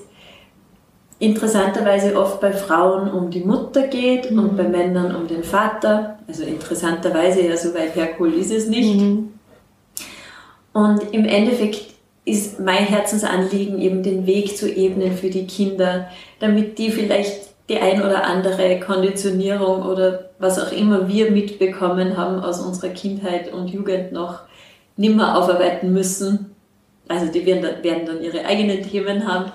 interessanterweise 1.19 2.17
oft 2.17 2.39
bei 2.39 2.53
Frauen 2.53 3.11
um 3.11 3.29
die 3.29 3.41
Mutter 3.41 3.87
geht 3.87 4.31
Mhm. 4.31 4.39
und 4.39 4.57
bei 4.57 4.63
Männern 4.63 5.15
um 5.15 5.27
den 5.27 5.43
Vater. 5.43 6.17
Also 6.27 6.43
interessanterweise, 6.43 7.41
ja, 7.41 7.57
so 7.57 7.73
weit 7.73 7.95
hergeholt 7.95 8.35
ist 8.35 8.51
es 8.51 8.67
nicht. 8.67 8.99
Mhm. 8.99 9.33
Und 10.73 11.13
im 11.13 11.25
Endeffekt 11.25 11.93
ist 12.25 12.59
mein 12.59 12.85
Herzensanliegen 12.85 13.79
eben 13.79 14.03
den 14.03 14.25
Weg 14.25 14.55
zu 14.55 14.69
ebnen 14.71 15.13
für 15.13 15.29
die 15.29 15.47
Kinder, 15.47 16.07
damit 16.39 16.77
die 16.77 16.91
vielleicht 16.91 17.49
die 17.69 17.77
ein 17.77 18.01
oder 18.01 18.23
andere 18.23 18.79
Konditionierung 18.79 19.83
oder 19.83 20.29
was 20.39 20.59
auch 20.59 20.71
immer 20.71 21.07
wir 21.07 21.31
mitbekommen 21.31 22.17
haben 22.17 22.39
aus 22.39 22.59
unserer 22.61 22.89
Kindheit 22.89 23.51
und 23.51 23.67
Jugend 23.67 24.11
noch 24.11 24.41
nimmer 24.95 25.37
aufarbeiten 25.37 25.93
müssen. 25.93 26.55
Also 27.09 27.25
die 27.25 27.43
werden 27.45 27.61
dann, 27.63 27.83
werden 27.83 28.05
dann 28.05 28.21
ihre 28.21 28.45
eigenen 28.45 28.81
Themen 28.83 29.27
haben. 29.27 29.51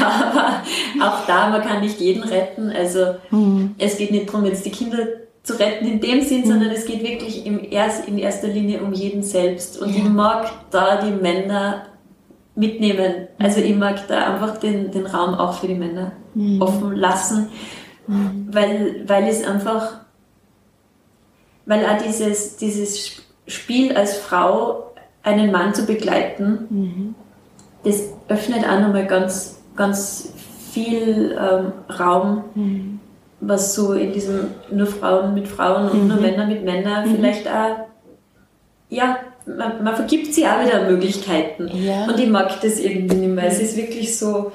Aber 0.00 0.62
auch 1.02 1.26
da, 1.26 1.48
man 1.48 1.62
kann 1.62 1.80
nicht 1.80 1.98
jeden 2.00 2.22
retten. 2.22 2.70
Also 2.70 3.14
Mhm. 3.30 3.74
es 3.78 3.96
geht 3.96 4.10
nicht 4.12 4.28
darum, 4.28 4.44
jetzt 4.44 4.64
die 4.64 4.70
Kinder 4.70 4.98
zu 5.42 5.58
retten 5.58 5.86
in 5.86 6.00
dem 6.00 6.20
Sinn, 6.22 6.44
sondern 6.46 6.70
es 6.70 6.84
geht 6.84 7.02
wirklich 7.02 7.46
im 7.46 7.60
erst, 7.70 8.06
in 8.06 8.18
erster 8.18 8.48
Linie 8.48 8.80
um 8.82 8.92
jeden 8.92 9.22
selbst. 9.22 9.80
Und 9.80 9.88
Ja. 9.90 9.96
ich 9.96 10.04
mag 10.04 10.50
da 10.70 11.00
die 11.00 11.10
Männer 11.12 11.86
mitnehmen. 12.54 13.28
Also 13.38 13.60
ich 13.60 13.74
mag 13.74 14.06
da 14.08 14.34
einfach 14.34 14.58
den, 14.58 14.90
den 14.90 15.06
Raum 15.06 15.34
auch 15.34 15.54
für 15.54 15.66
die 15.68 15.74
Männer 15.74 16.12
Mhm. 16.34 16.60
offen 16.60 16.94
lassen, 16.96 17.48
weil, 18.06 19.02
weil 19.06 19.26
es 19.28 19.42
einfach, 19.46 20.00
weil 21.64 21.84
auch 21.86 22.02
dieses, 22.02 22.56
dieses 22.58 23.22
Spiel 23.46 23.96
als 23.96 24.18
Frau 24.18 24.92
einen 25.26 25.50
Mann 25.50 25.74
zu 25.74 25.84
begleiten, 25.84 26.66
Mhm. 26.70 27.14
das 27.84 28.04
öffnet 28.28 28.64
auch 28.66 28.80
nochmal 28.80 29.06
ganz, 29.06 29.58
ganz 29.76 30.32
viel 30.72 31.36
ähm, 31.38 31.72
Raum, 31.98 32.44
Mhm. 32.54 33.00
was 33.40 33.74
so 33.74 33.92
in 33.92 34.12
diesem 34.12 34.48
nur 34.70 34.86
Frauen 34.86 35.34
mit 35.34 35.48
Frauen 35.48 35.90
und 35.90 36.08
nur 36.08 36.18
Männer 36.18 36.46
mit 36.46 36.64
Männern 36.64 37.14
vielleicht 37.14 37.46
auch, 37.48 37.76
ja, 38.88 39.18
man, 39.46 39.82
man 39.84 39.94
vergibt 39.96 40.32
sich 40.32 40.46
auch 40.46 40.64
wieder 40.64 40.88
Möglichkeiten. 40.88 41.68
Ja. 41.76 42.06
Und 42.06 42.18
ich 42.18 42.28
mag 42.28 42.60
das 42.62 42.78
irgendwie 42.78 43.16
nicht 43.16 43.34
mehr. 43.34 43.46
Es 43.46 43.60
ist 43.60 43.76
wirklich 43.76 44.16
so, 44.16 44.52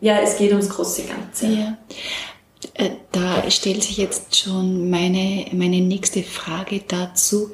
ja, 0.00 0.18
es 0.22 0.36
geht 0.38 0.50
ums 0.50 0.68
große 0.70 1.02
Ganze. 1.04 1.46
Ja. 1.46 1.76
Äh, 2.74 2.90
Da 3.12 3.50
stellt 3.50 3.82
sich 3.82 3.96
jetzt 3.98 4.36
schon 4.36 4.90
meine, 4.90 5.46
meine 5.52 5.80
nächste 5.80 6.22
Frage 6.22 6.82
dazu. 6.86 7.50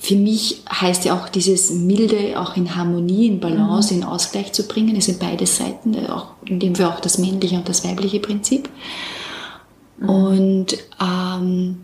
Für 0.00 0.14
mich 0.14 0.62
heißt 0.70 1.04
ja 1.06 1.18
auch 1.20 1.28
dieses 1.28 1.70
Milde 1.70 2.40
auch 2.40 2.56
in 2.56 2.76
Harmonie, 2.76 3.26
in 3.26 3.40
Balance, 3.40 3.92
in 3.92 4.04
Ausgleich 4.04 4.52
zu 4.52 4.68
bringen. 4.68 4.94
Es 4.96 5.06
sind 5.06 5.18
beide 5.18 5.44
Seiten, 5.46 5.94
äh, 5.94 6.06
auch 6.08 6.28
in 6.46 6.60
dem 6.60 6.74
Fall 6.76 6.86
auch 6.86 7.00
das 7.00 7.18
männliche 7.18 7.56
und 7.56 7.68
das 7.68 7.84
weibliche 7.84 8.20
Prinzip. 8.20 8.68
Und 10.00 10.66
ähm, 11.00 11.80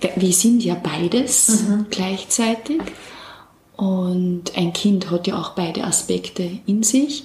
wir- 0.00 0.12
wir 0.16 0.32
sind 0.32 0.62
ja 0.62 0.74
beides 0.74 1.64
gleichzeitig. 1.90 2.80
Und 3.76 4.54
ein 4.56 4.72
Kind 4.74 5.10
hat 5.10 5.26
ja 5.26 5.40
auch 5.40 5.50
beide 5.50 5.84
Aspekte 5.84 6.48
in 6.66 6.82
sich. 6.82 7.24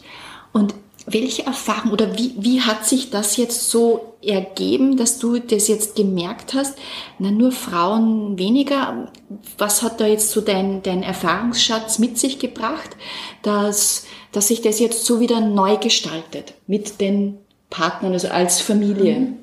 Und 0.54 0.74
welche 1.10 1.46
Erfahrung 1.46 1.92
oder 1.94 2.18
wie, 2.18 2.34
wie 2.38 2.62
hat 2.62 2.86
sich 2.86 3.10
das 3.10 3.38
jetzt 3.38 3.72
so 3.72 4.16
ergeben, 4.22 4.98
dass 4.98 5.20
du 5.20 5.40
das 5.40 5.70
jetzt 5.70 5.96
gemerkt 5.96 6.54
hast? 6.54 6.78
Na, 7.18 7.32
nur 7.32 7.54
Frauen 7.54 8.38
weniger. 8.38 9.10
Was 9.58 9.82
hat 9.82 10.02
da 10.02 10.06
jetzt 10.06 10.32
so 10.32 10.42
dein, 10.42 10.84
dein 10.84 11.04
Erfahrungsschatz 11.04 11.98
mit 12.00 12.18
sich 12.20 12.40
gebracht, 12.40 12.98
dass, 13.42 14.06
dass 14.34 14.50
sich 14.50 14.62
das 14.62 14.80
jetzt 14.80 15.06
so 15.06 15.22
wieder 15.22 15.40
neu 15.40 15.78
gestaltet 15.78 16.56
mit 16.68 17.00
den 17.00 17.38
Partnern, 17.70 18.12
also 18.12 18.28
als 18.28 18.60
Familie? 18.60 19.34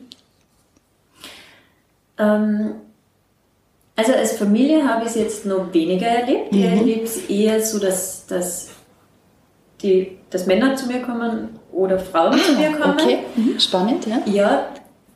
Ähm, 2.19 2.75
also 3.97 4.13
als 4.13 4.37
Familie 4.37 4.87
habe 4.87 5.05
ich 5.05 5.11
es 5.11 5.17
jetzt 5.17 5.47
noch 5.47 5.73
weniger 5.73 6.09
erlebt. 6.09 6.49
Ich 6.51 6.63
erlebe 6.63 7.05
es 7.05 7.31
eher 7.31 7.65
so, 7.65 7.79
dass, 7.79 8.27
dass, 8.27 8.69
die, 9.85 10.19
dass 10.35 10.47
Männer 10.47 10.75
zu 10.75 10.87
mir 10.87 11.01
kommen 11.01 11.61
oder 11.73 11.99
Frauen 11.99 12.39
zu 12.39 12.53
mir 12.55 12.73
kommen. 12.73 12.99
okay, 13.01 13.19
mhm. 13.37 13.59
spannend, 13.61 14.07
ja. 14.07 14.19
Ja, 14.27 14.67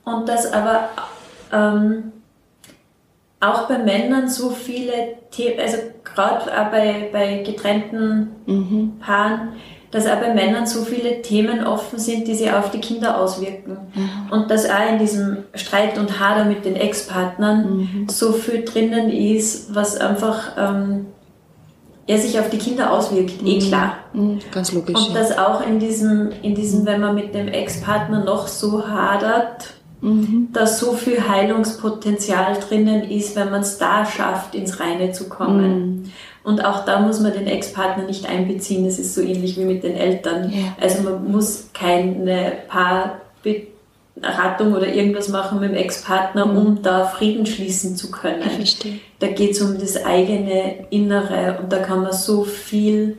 und 0.04 0.28
dass 0.28 0.52
aber 0.52 0.88
ähm, 1.52 2.12
auch 3.40 3.68
bei 3.68 3.78
Männern 3.78 4.28
so 4.28 4.50
viele 4.50 5.16
Themen, 5.30 5.58
also 5.60 5.78
gerade 6.04 6.44
auch 6.44 6.70
bei, 6.70 7.08
bei 7.12 7.42
getrennten 7.42 8.28
Mhm. 8.46 8.98
Paaren, 9.00 9.50
dass 9.90 10.06
auch 10.06 10.16
bei 10.16 10.32
Männern 10.32 10.66
so 10.66 10.84
viele 10.84 11.22
Themen 11.22 11.66
offen 11.66 11.98
sind, 11.98 12.26
die 12.28 12.34
sich 12.34 12.52
auf 12.52 12.70
die 12.70 12.80
Kinder 12.80 13.20
auswirken. 13.20 13.76
Und 14.30 14.50
dass 14.50 14.68
auch 14.68 14.90
in 14.90 14.98
diesem 14.98 15.38
Streit 15.54 15.98
und 15.98 16.20
Hader 16.20 16.44
mit 16.44 16.64
den 16.64 16.76
Ex-Partnern 16.76 18.06
so 18.08 18.32
viel 18.32 18.64
drinnen 18.64 19.10
ist, 19.10 19.74
was 19.74 19.98
einfach 19.98 20.52
ähm, 20.58 21.06
ja, 22.08 22.18
sich 22.18 22.40
auf 22.40 22.48
die 22.48 22.58
Kinder 22.58 22.92
auswirkt, 22.92 23.34
eh 23.44 23.58
klar. 23.58 23.98
Mhm. 24.14 24.38
Ganz 24.50 24.72
logisch. 24.72 24.96
Und 24.96 25.14
ja. 25.14 25.20
dass 25.20 25.36
auch 25.36 25.64
in 25.64 25.78
diesem, 25.78 26.30
in 26.42 26.54
diesem, 26.54 26.86
wenn 26.86 27.00
man 27.00 27.14
mit 27.14 27.34
dem 27.34 27.48
Ex-Partner 27.48 28.24
noch 28.24 28.48
so 28.48 28.88
hadert, 28.88 29.74
Mhm. 30.00 30.50
dass 30.52 30.78
so 30.78 30.92
viel 30.92 31.28
Heilungspotenzial 31.28 32.56
drinnen 32.60 33.02
ist, 33.02 33.34
wenn 33.34 33.50
man 33.50 33.62
es 33.62 33.78
da 33.78 34.06
schafft, 34.06 34.54
ins 34.54 34.78
Reine 34.78 35.10
zu 35.10 35.28
kommen. 35.28 35.72
Mhm. 35.80 36.12
Und 36.44 36.64
auch 36.64 36.84
da 36.84 37.00
muss 37.00 37.18
man 37.20 37.32
den 37.32 37.48
Ex-Partner 37.48 38.04
nicht 38.04 38.28
einbeziehen. 38.28 38.84
Das 38.84 39.00
ist 39.00 39.14
so 39.14 39.20
ähnlich 39.20 39.58
wie 39.58 39.64
mit 39.64 39.82
den 39.82 39.96
Eltern. 39.96 40.52
Ja. 40.52 40.76
Also 40.80 41.02
man 41.02 41.30
muss 41.30 41.70
keine 41.74 42.52
Paarberatung 44.20 44.74
oder 44.74 44.92
irgendwas 44.92 45.28
machen 45.28 45.60
mit 45.60 45.70
dem 45.70 45.76
Ex-Partner, 45.76 46.46
um 46.46 46.82
da 46.82 47.06
Frieden 47.06 47.46
schließen 47.46 47.96
zu 47.96 48.10
können. 48.10 48.42
Ich 48.46 48.52
verstehe. 48.52 49.00
Da 49.18 49.28
geht 49.28 49.52
es 49.52 49.60
um 49.60 49.78
das 49.78 50.04
eigene 50.04 50.86
Innere 50.90 51.58
und 51.60 51.72
da 51.72 51.78
kann 51.78 52.02
man 52.02 52.12
so 52.12 52.44
viel 52.44 53.18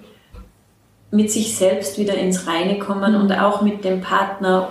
mit 1.11 1.31
sich 1.31 1.55
selbst 1.55 1.97
wieder 1.97 2.15
ins 2.15 2.47
Reine 2.47 2.77
kommen 2.79 3.15
und 3.15 3.31
auch 3.31 3.61
mit 3.61 3.83
dem 3.83 4.01
Partner 4.01 4.69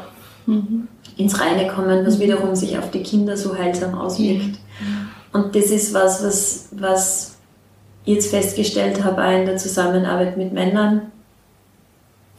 ins 1.17 1.41
Reine 1.41 1.69
kommen, 1.69 2.07
was 2.07 2.21
wiederum 2.21 2.55
sich 2.55 2.79
auf 2.79 2.91
die 2.91 3.03
Kinder 3.03 3.37
so 3.37 3.57
heilsam 3.57 3.95
auswirkt. 3.99 4.59
Und 5.33 5.55
das 5.55 5.67
ist 5.67 5.93
was, 5.93 6.25
was, 6.25 6.69
was 6.73 7.37
ich 8.05 8.15
jetzt 8.15 8.31
festgestellt 8.31 9.05
habe, 9.05 9.23
auch 9.23 9.33
in 9.33 9.47
der 9.47 9.57
Zusammenarbeit 9.57 10.37
mit 10.37 10.53
Männern. 10.53 11.13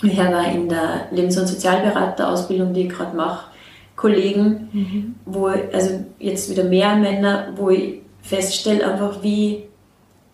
Ich 0.02 0.18
auch 0.20 0.54
in 0.54 0.70
der 0.70 1.08
Lebens- 1.12 1.38
und 1.38 1.46
Sozialberaterausbildung, 1.46 2.74
die 2.74 2.84
ich 2.84 2.90
gerade 2.90 3.16
mache, 3.16 3.50
Kollegen, 4.00 5.16
wo, 5.26 5.48
also 5.48 6.06
jetzt 6.20 6.50
wieder 6.50 6.64
mehr 6.64 6.96
Männer, 6.96 7.50
wo 7.58 7.70
ich 7.70 7.96
feststelle 8.22 8.90
einfach, 8.90 9.22
wie 9.24 9.64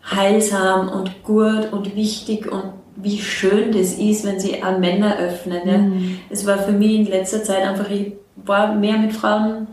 heilsam 0.04 0.88
und 0.90 1.24
gut 1.24 1.74
und 1.74 1.96
wichtig 1.96 2.52
und 2.52 2.64
wie 2.96 3.18
schön 3.18 3.72
das 3.72 3.94
ist, 3.96 4.24
wenn 4.24 4.40
sie 4.40 4.62
an 4.62 4.80
Männer 4.80 5.18
öffnen. 5.18 5.68
Ja. 5.68 5.82
Es 6.30 6.46
war 6.46 6.60
für 6.60 6.74
mich 6.74 6.92
in 6.92 7.06
letzter 7.08 7.44
Zeit 7.44 7.64
einfach, 7.64 7.90
ich 7.90 8.14
war 8.36 8.76
mehr 8.76 8.98
mit 9.00 9.14
Frauen 9.14 9.66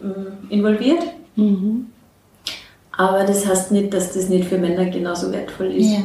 mm, 0.00 0.50
involviert, 0.52 1.02
Mhm. 1.34 1.86
aber 2.96 3.24
das 3.24 3.46
heißt 3.46 3.72
nicht, 3.72 3.92
dass 3.94 4.12
das 4.14 4.28
nicht 4.28 4.46
für 4.48 4.58
Männer 4.58 4.86
genauso 4.86 5.30
wertvoll 5.32 5.72
ist 5.72 5.90
Ja. 5.92 6.02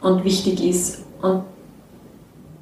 und 0.00 0.24
wichtig 0.24 0.62
ist. 0.64 1.04
Und 1.22 1.42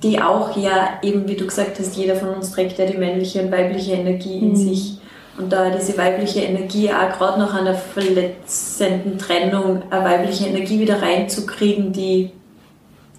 die 0.02 0.21
auch 0.21 0.56
ja, 0.56 0.99
eben 1.02 1.28
wie 1.28 1.37
du 1.37 1.47
gesagt 1.47 1.78
hast, 1.78 1.97
jeder 1.97 2.16
von 2.16 2.30
uns 2.30 2.52
trägt 2.52 2.78
ja 2.78 2.87
die 2.87 2.99
männliche 2.99 3.42
und 3.42 3.52
weibliche 3.52 3.92
Energie 3.92 4.38
in 4.38 4.56
sich. 4.56 4.99
Und 5.38 5.52
da 5.52 5.71
diese 5.71 5.97
weibliche 5.97 6.40
Energie 6.40 6.90
auch 6.90 7.16
gerade 7.16 7.38
nach 7.38 7.54
einer 7.54 7.75
verletzenden 7.75 9.16
Trennung, 9.16 9.82
eine 9.90 10.04
weibliche 10.04 10.47
Energie 10.47 10.78
wieder 10.78 11.00
reinzukriegen, 11.00 11.92
die 11.92 12.30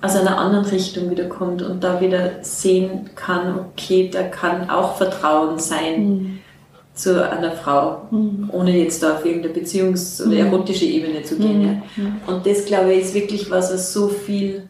aus 0.02 0.16
einer 0.16 0.38
anderen 0.38 0.66
Richtung 0.66 1.10
wieder 1.10 1.26
kommt 1.26 1.62
und 1.62 1.84
da 1.84 2.02
wieder 2.02 2.32
sehen 2.42 3.10
kann, 3.16 3.58
okay, 3.58 4.10
da 4.12 4.24
kann 4.24 4.70
auch 4.70 4.98
Vertrauen 4.98 5.58
sein 5.58 6.40
zu 6.94 7.28
einer 7.28 7.52
Frau, 7.54 8.02
ohne 8.52 8.78
jetzt 8.78 9.02
da 9.02 9.16
auf 9.16 9.26
irgendeine 9.26 9.56
Beziehungs- 9.56 10.24
oder 10.24 10.38
erotische 10.38 10.86
Ebene 10.86 11.24
zu 11.24 11.38
gehen. 11.38 11.82
Ja. 11.98 12.04
Und 12.28 12.46
das, 12.46 12.66
glaube 12.66 12.94
ich, 12.94 13.02
ist 13.02 13.14
wirklich 13.16 13.50
was, 13.50 13.74
was 13.74 13.94
so 13.94 14.10
viel 14.10 14.70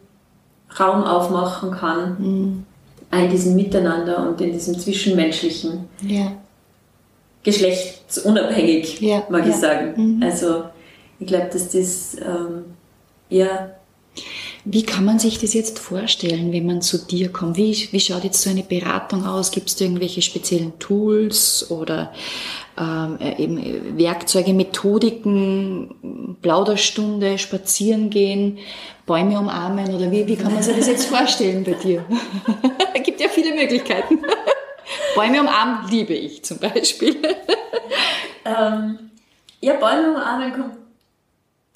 Raum 0.80 1.04
aufmachen 1.04 1.72
kann 1.72 2.66
in 3.12 3.30
diesem 3.30 3.56
Miteinander 3.56 4.28
und 4.28 4.42
in 4.42 4.52
diesem 4.54 4.78
Zwischenmenschlichen, 4.80 5.88
Ja. 6.02 6.32
geschlechtsunabhängig, 7.44 9.02
Ja, 9.02 9.24
mag 9.30 9.46
ja. 9.46 9.50
ich 9.52 9.56
sagen. 9.56 10.22
Also 10.24 10.64
ich 11.20 11.28
glaube, 11.28 11.50
dass 11.52 11.70
das, 11.70 12.16
ähm, 12.16 12.66
ja, 13.30 13.70
Wie 14.66 14.84
kann 14.84 15.04
man 15.04 15.20
sich 15.20 15.40
das 15.40 15.54
jetzt 15.54 15.78
vorstellen, 15.78 16.54
wenn 16.54 16.66
man 16.66 16.82
zu 16.82 16.98
dir 16.98 17.30
kommt? 17.32 17.58
Wie, 17.58 17.90
wie 17.92 18.00
schaut 18.00 18.24
jetzt 18.24 18.42
so 18.42 18.50
eine 18.50 18.64
Beratung 18.64 19.26
aus? 19.26 19.52
Gibt 19.52 19.68
es 19.68 19.80
irgendwelche 19.80 20.22
speziellen 20.22 20.80
Tools 20.80 21.70
oder 21.70 22.14
ähm, 22.80 23.18
äh, 23.20 23.44
eben 23.44 23.98
Werkzeuge, 23.98 24.54
Methodiken, 24.54 26.38
Plauderstunde, 26.42 27.38
spazieren 27.38 28.10
gehen, 28.10 28.58
Bäume 29.06 29.38
umarmen 29.38 29.94
oder 29.94 30.10
wie, 30.12 30.28
wie 30.28 30.38
kann 30.38 30.54
man 30.54 30.64
sich 30.64 30.78
das 30.78 30.88
jetzt 30.88 31.06
vorstellen 31.08 31.66
bei 31.66 31.74
dir? 31.74 32.06
es 32.96 33.04
gibt 33.04 33.20
ja 33.20 33.28
viele 33.28 33.54
Möglichkeiten. 33.54 34.20
Bäume 35.16 35.42
umarmen 35.42 35.90
liebe 35.90 36.14
ich 36.14 36.44
zum 36.44 36.60
Beispiel. 36.60 37.18
Ähm, 38.46 39.12
ja, 39.60 39.74
Bäume 39.74 40.12
umarmen 40.12 40.54
kommt 40.54 40.83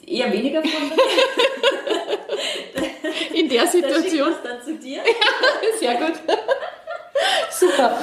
eher 0.06 0.32
weniger 0.32 0.62
vor. 0.62 0.72
In 3.34 3.50
der 3.50 3.68
Situation. 3.68 4.32
Da 4.44 4.50
dann 4.50 4.62
zu 4.63 4.75
dir. 4.75 5.01
Sehr 5.80 5.96
gut. 5.96 6.13
Super. 7.51 7.98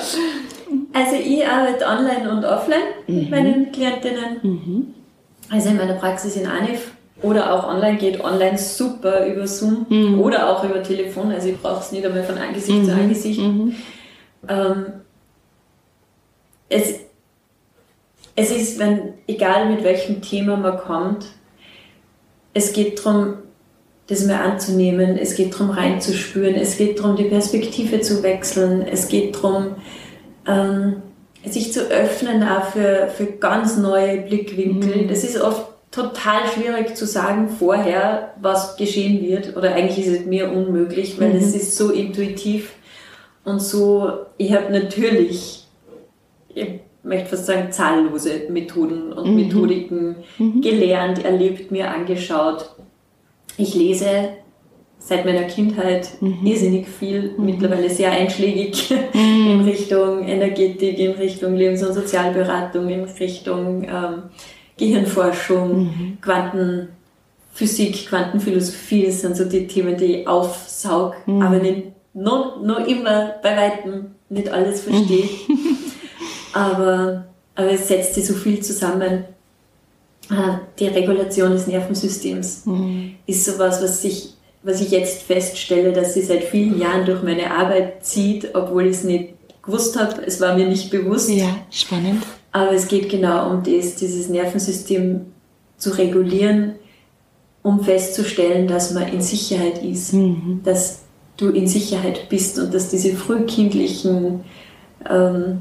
Also 0.93 1.17
ich 1.17 1.47
arbeite 1.47 1.87
online 1.87 2.31
und 2.31 2.45
offline 2.45 2.83
mhm. 3.07 3.17
mit 3.17 3.31
meinen 3.31 3.73
Klientinnen. 3.73 4.41
Mhm. 4.43 4.95
Also 5.51 5.69
in 5.69 5.77
meiner 5.77 5.95
Praxis 5.95 6.37
in 6.37 6.47
Anif 6.47 6.93
oder 7.23 7.53
auch 7.53 7.69
online 7.69 7.99
geht 7.99 8.23
online 8.23 8.59
super 8.59 9.27
über 9.27 9.47
Zoom 9.47 9.87
mhm. 9.89 10.21
oder 10.21 10.49
auch 10.49 10.65
über 10.65 10.83
Telefon. 10.83 11.33
Also 11.33 11.49
ich 11.49 11.61
brauche 11.61 11.81
es 11.81 11.93
nicht 11.93 12.05
einmal 12.05 12.25
von 12.25 12.39
Angesicht 12.39 12.85
zu 12.85 12.93
mhm. 12.93 13.01
Angesicht. 13.01 13.41
Mhm. 13.41 13.77
Ähm, 14.49 14.87
es, 16.69 17.01
es 18.37 18.51
ist, 18.51 18.79
wenn, 18.79 19.15
egal 19.27 19.71
mit 19.71 19.85
welchem 19.85 20.23
Thema 20.23 20.57
man 20.57 20.79
kommt, 20.79 21.27
es 22.55 22.73
geht 22.73 23.05
darum, 23.05 23.35
das 24.07 24.25
mal 24.27 24.41
anzunehmen, 24.41 25.19
es 25.19 25.35
geht 25.35 25.55
darum 25.55 25.71
reinzuspüren, 25.71 26.55
es 26.55 26.77
geht 26.77 26.99
darum, 26.99 27.17
die 27.17 27.25
Perspektive 27.25 28.01
zu 28.01 28.23
wechseln, 28.23 28.83
es 28.83 29.09
geht 29.09 29.35
darum, 29.35 29.77
ähm, 30.47 31.03
sich 31.45 31.73
zu 31.73 31.91
öffnen 31.91 32.43
auch 32.43 32.67
für, 32.71 33.09
für 33.15 33.27
ganz 33.27 33.77
neue 33.77 34.23
Blickwinkel. 34.23 35.05
Mhm. 35.05 35.09
Das 35.09 35.25
ist 35.25 35.41
oft 35.41 35.67
total 35.91 36.41
schwierig 36.53 36.97
zu 36.97 37.07
sagen 37.07 37.49
vorher, 37.49 38.35
was 38.41 38.77
geschehen 38.77 39.23
wird. 39.23 39.57
Oder 39.57 39.75
eigentlich 39.75 40.07
ist 40.07 40.21
es 40.21 40.27
mir 40.27 40.51
unmöglich, 40.51 41.21
weil 41.21 41.31
mhm. 41.31 41.37
es 41.37 41.55
ist 41.55 41.77
so 41.77 41.91
intuitiv 41.91 42.73
und 43.45 43.61
so, 43.61 44.11
ich 44.39 44.53
habe 44.55 44.73
natürlich, 44.73 45.67
ich 46.49 46.81
möchte 47.05 47.31
fast 47.31 47.47
sagen, 47.47 47.71
zahllose 47.71 48.49
Methoden 48.51 49.13
und 49.13 49.31
mhm. 49.31 49.37
Methodiken 49.37 50.17
mhm. 50.39 50.61
gelernt, 50.61 51.25
erlebt, 51.25 51.71
mir 51.71 51.91
angeschaut. 51.91 52.71
Ich 53.57 53.75
lese 53.75 54.31
seit 54.99 55.27
meiner 55.27 55.43
Kindheit 55.43 56.09
mhm. 56.21 56.39
irrsinnig 56.45 56.89
viel, 56.89 57.35
mhm. 57.37 57.45
mittlerweile 57.45 57.91
sehr 57.91 58.11
einschlägig 58.11 58.91
mhm. 59.13 59.51
in 59.51 59.61
Richtung 59.61 60.27
Energetik, 60.27 60.99
in 60.99 61.13
Richtung 61.13 61.55
Lebens- 61.55 61.83
und 61.83 61.93
Sozialberatung, 61.93 62.89
in 62.89 63.05
Richtung 63.05 63.85
ähm, 63.85 64.23
Gehirnforschung, 64.79 65.85
mhm. 65.85 66.19
Quantenphysik, 66.23 68.09
Quantenphilosophie, 68.09 69.07
das 69.07 69.21
sind 69.21 69.37
so 69.37 69.45
die 69.45 69.67
Themen, 69.67 69.97
die 69.97 70.17
ich 70.17 70.29
aufsaug, 70.29 71.15
aber 71.27 71.59
nicht, 71.59 71.93
noch, 72.15 72.63
noch 72.63 72.87
immer 72.87 73.35
bei 73.43 73.57
Weitem 73.57 74.07
nicht 74.31 74.49
alles 74.49 74.81
verstehe. 74.83 75.29
aber, 76.55 77.27
aber 77.55 77.71
es 77.71 77.89
setzt 77.89 78.15
sich 78.15 78.27
so 78.27 78.35
viel 78.35 78.61
zusammen. 78.61 79.25
Ah, 80.31 80.61
die 80.79 80.87
Regulation 80.87 81.51
des 81.51 81.67
Nervensystems 81.67 82.65
mhm. 82.65 83.17
ist 83.27 83.45
sowas, 83.45 83.83
was 83.83 84.01
sich 84.01 84.35
was 84.65 84.81
ich 84.81 84.91
jetzt 84.91 85.23
feststelle, 85.23 85.93
dass 85.93 86.15
sie 86.15 86.23
seit 86.23 86.43
vielen 86.43 86.81
Jahren 86.81 87.05
durch 87.05 87.23
meine 87.23 87.51
Arbeit 87.51 88.05
zieht, 88.05 88.55
obwohl 88.55 88.87
ich 88.87 88.97
es 88.97 89.05
nicht 89.05 89.35
gewusst 89.63 89.99
habe. 89.99 90.23
Es 90.27 90.41
war 90.41 90.57
mir 90.57 90.67
nicht 90.67 90.91
bewusst. 90.91 91.31
Ja, 91.31 91.59
spannend. 91.71 92.25
Aber 92.51 92.73
es 92.73 92.89
geht 92.89 93.11
genau 93.11 93.51
um 93.51 93.63
das, 93.63 93.97
dieses 93.97 94.29
Nervensystem 94.29 95.27
zu 95.77 95.91
regulieren, 95.91 96.77
um 97.63 97.85
festzustellen, 97.85 98.67
dass 98.67 98.93
man 98.93 99.09
in 99.09 99.21
Sicherheit 99.21 99.83
ist, 99.85 100.15
mhm. 100.15 100.61
dass 100.65 101.01
du 101.37 101.51
in 101.51 101.67
Sicherheit 101.67 102.29
bist 102.31 102.59
und 102.59 102.73
dass 102.73 102.89
diese 102.89 103.15
frühkindlichen 103.15 104.45
ähm, 105.11 105.59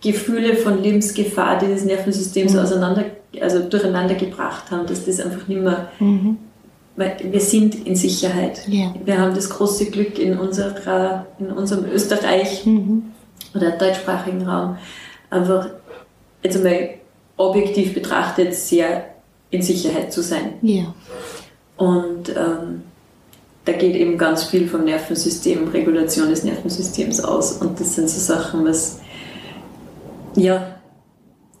Gefühle 0.00 0.56
von 0.56 0.82
Lebensgefahr, 0.82 1.58
die 1.58 1.68
das 1.68 1.84
Nervensystem 1.84 2.50
mhm. 2.50 2.58
auseinander, 2.58 3.04
also 3.40 3.60
durcheinander 3.60 4.14
gebracht 4.14 4.70
haben, 4.70 4.86
dass 4.86 5.04
das 5.04 5.20
einfach 5.20 5.46
nicht 5.48 5.60
mehr 5.60 5.90
mhm 5.98 6.38
weil 7.00 7.16
wir 7.30 7.40
sind 7.40 7.86
in 7.86 7.96
Sicherheit. 7.96 8.60
Ja. 8.68 8.94
Wir 9.04 9.18
haben 9.18 9.34
das 9.34 9.48
große 9.48 9.86
Glück 9.86 10.18
in, 10.18 10.38
unserer, 10.38 11.26
in 11.38 11.50
unserem 11.50 11.86
Österreich 11.86 12.66
mhm. 12.66 13.04
oder 13.54 13.70
deutschsprachigen 13.70 14.46
Raum 14.46 14.76
einfach 15.30 15.70
jetzt 16.42 16.56
einmal 16.56 16.90
objektiv 17.36 17.94
betrachtet 17.94 18.54
sehr 18.54 19.06
in 19.50 19.62
Sicherheit 19.62 20.12
zu 20.12 20.22
sein. 20.22 20.54
Ja. 20.62 20.94
Und 21.76 22.28
ähm, 22.28 22.82
da 23.64 23.72
geht 23.72 23.96
eben 23.96 24.18
ganz 24.18 24.44
viel 24.44 24.68
vom 24.68 24.84
Nervensystem, 24.84 25.68
Regulation 25.68 26.28
des 26.28 26.44
Nervensystems 26.44 27.20
aus. 27.20 27.52
Und 27.52 27.80
das 27.80 27.94
sind 27.94 28.10
so 28.10 28.20
Sachen, 28.20 28.66
was 28.66 29.00
ja 30.36 30.80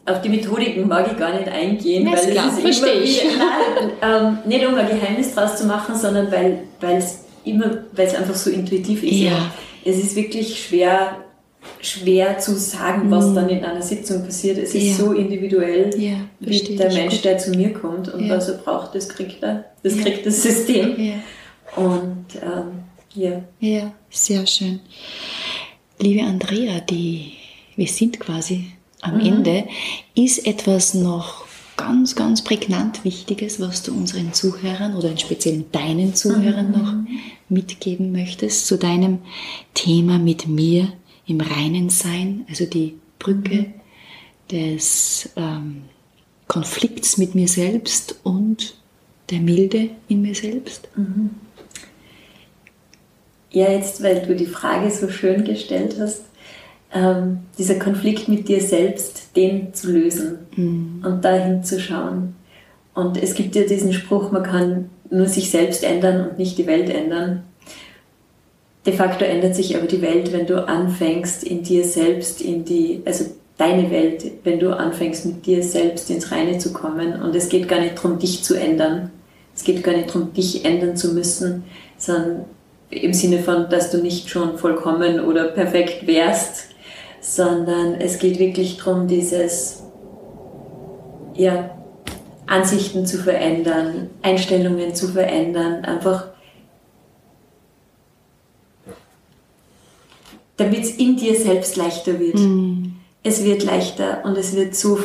auf 0.06 0.22
die 0.22 0.28
Methodiken 0.28 0.88
mag 0.88 1.10
ich 1.10 1.18
gar 1.18 1.34
nicht 1.34 1.48
eingehen, 1.48 2.04
Na, 2.04 2.12
weil 2.12 2.36
es 2.36 2.58
ist 2.58 2.82
immer 2.82 2.92
ich. 2.94 3.22
Nein, 3.24 3.92
ähm, 4.02 4.38
nicht 4.46 4.66
um 4.66 4.74
ein 4.74 4.88
Geheimnis 4.88 5.34
draus 5.34 5.56
zu 5.56 5.66
machen, 5.66 5.94
sondern 5.94 6.30
weil, 6.32 6.64
weil 6.80 6.96
es 6.96 7.24
immer, 7.44 7.84
weil 7.92 8.06
es 8.06 8.14
einfach 8.14 8.34
so 8.34 8.50
intuitiv 8.50 9.02
ist. 9.02 9.12
Ja. 9.12 9.52
Es 9.84 9.98
ist 9.98 10.16
wirklich 10.16 10.64
schwer, 10.64 11.16
schwer 11.80 12.38
zu 12.38 12.54
sagen, 12.56 13.10
was 13.10 13.26
mhm. 13.26 13.34
dann 13.34 13.48
in 13.48 13.64
einer 13.64 13.82
Sitzung 13.82 14.24
passiert. 14.24 14.58
Es 14.58 14.74
ist 14.74 14.98
ja. 14.98 15.04
so 15.04 15.12
individuell, 15.12 15.90
ja, 15.98 16.16
wie 16.40 16.76
der 16.76 16.92
Mensch, 16.92 17.16
gut. 17.16 17.24
der 17.24 17.38
zu 17.38 17.50
mir 17.50 17.72
kommt 17.72 18.12
und 18.12 18.28
was 18.28 18.48
er 18.48 18.58
braucht, 18.58 18.94
das 18.94 19.08
kriegt 19.08 19.42
er. 19.42 19.66
Das 19.82 19.96
kriegt 19.96 20.26
das 20.26 20.42
System. 20.42 20.96
Und 21.76 22.26
ähm, 22.42 22.82
ja. 23.14 23.42
Ja, 23.60 23.92
sehr 24.10 24.46
schön. 24.46 24.80
Liebe 25.98 26.22
Andrea, 26.22 26.80
die, 26.80 27.32
wir 27.80 27.88
sind 27.88 28.20
quasi 28.20 28.66
am 29.00 29.14
mhm. 29.14 29.20
Ende, 29.20 29.68
ist 30.14 30.46
etwas 30.46 30.92
noch 30.92 31.46
ganz, 31.78 32.14
ganz 32.14 32.44
prägnant 32.44 33.04
Wichtiges, 33.06 33.58
was 33.58 33.82
du 33.82 33.92
unseren 33.92 34.34
Zuhörern 34.34 34.94
oder 34.94 35.16
speziell 35.16 35.64
deinen 35.72 36.14
Zuhörern 36.14 36.72
mhm. 36.72 36.72
noch 36.72 36.94
mitgeben 37.48 38.12
möchtest 38.12 38.66
zu 38.66 38.76
deinem 38.76 39.20
Thema 39.72 40.18
mit 40.18 40.46
mir 40.46 40.92
im 41.26 41.40
Reinen 41.40 41.88
sein, 41.88 42.44
also 42.50 42.66
die 42.66 42.98
Brücke 43.18 43.56
mhm. 43.56 43.72
des 44.50 45.30
ähm, 45.36 45.84
Konflikts 46.48 47.16
mit 47.16 47.34
mir 47.34 47.48
selbst 47.48 48.16
und 48.24 48.74
der 49.30 49.40
Milde 49.40 49.88
in 50.08 50.20
mir 50.20 50.34
selbst? 50.34 50.88
Mhm. 50.96 51.30
Ja, 53.52 53.72
jetzt, 53.72 54.02
weil 54.02 54.20
du 54.26 54.36
die 54.36 54.46
Frage 54.46 54.90
so 54.90 55.08
schön 55.08 55.44
gestellt 55.44 55.96
hast, 55.98 56.29
ähm, 56.92 57.40
dieser 57.58 57.76
Konflikt 57.76 58.28
mit 58.28 58.48
dir 58.48 58.60
selbst, 58.60 59.36
den 59.36 59.72
zu 59.74 59.92
lösen 59.92 60.38
mhm. 60.56 61.04
und 61.04 61.24
da 61.24 61.34
hinzuschauen. 61.34 62.34
Und 62.94 63.22
es 63.22 63.34
gibt 63.34 63.54
ja 63.54 63.62
diesen 63.62 63.92
Spruch, 63.92 64.32
man 64.32 64.42
kann 64.42 64.90
nur 65.10 65.26
sich 65.26 65.50
selbst 65.50 65.84
ändern 65.84 66.28
und 66.28 66.38
nicht 66.38 66.58
die 66.58 66.66
Welt 66.66 66.90
ändern. 66.90 67.44
De 68.86 68.92
facto 68.92 69.24
ändert 69.24 69.54
sich 69.54 69.76
aber 69.76 69.86
die 69.86 70.02
Welt, 70.02 70.32
wenn 70.32 70.46
du 70.46 70.66
anfängst, 70.66 71.44
in 71.44 71.62
dir 71.62 71.84
selbst, 71.84 72.40
in 72.40 72.64
die, 72.64 73.02
also 73.04 73.26
deine 73.58 73.90
Welt, 73.90 74.24
wenn 74.42 74.58
du 74.58 74.74
anfängst, 74.74 75.26
mit 75.26 75.46
dir 75.46 75.62
selbst 75.62 76.10
ins 76.10 76.32
Reine 76.32 76.58
zu 76.58 76.72
kommen. 76.72 77.20
Und 77.20 77.34
es 77.36 77.48
geht 77.48 77.68
gar 77.68 77.80
nicht 77.80 77.98
darum, 77.98 78.18
dich 78.18 78.42
zu 78.42 78.54
ändern. 78.54 79.10
Es 79.54 79.64
geht 79.64 79.84
gar 79.84 79.94
nicht 79.94 80.08
darum, 80.08 80.32
dich 80.32 80.64
ändern 80.64 80.96
zu 80.96 81.12
müssen, 81.12 81.64
sondern 81.98 82.46
im 82.88 83.12
Sinne 83.12 83.40
von, 83.40 83.68
dass 83.68 83.90
du 83.90 83.98
nicht 83.98 84.30
schon 84.30 84.58
vollkommen 84.58 85.20
oder 85.20 85.48
perfekt 85.48 86.06
wärst, 86.06 86.70
sondern 87.20 87.94
es 87.94 88.18
geht 88.18 88.38
wirklich 88.38 88.78
darum, 88.78 89.06
dieses, 89.06 89.82
ja, 91.34 91.70
Ansichten 92.46 93.06
zu 93.06 93.18
verändern, 93.18 94.10
Einstellungen 94.22 94.94
zu 94.94 95.08
verändern, 95.08 95.84
einfach 95.84 96.30
damit 100.56 100.80
es 100.80 100.96
in 100.96 101.16
dir 101.16 101.36
selbst 101.36 101.76
leichter 101.76 102.18
wird. 102.18 102.34
Mm. 102.34 102.96
Es 103.22 103.44
wird 103.44 103.64
leichter 103.64 104.22
und 104.24 104.36
es 104.36 104.54
wird 104.54 104.74
so, 104.74 104.98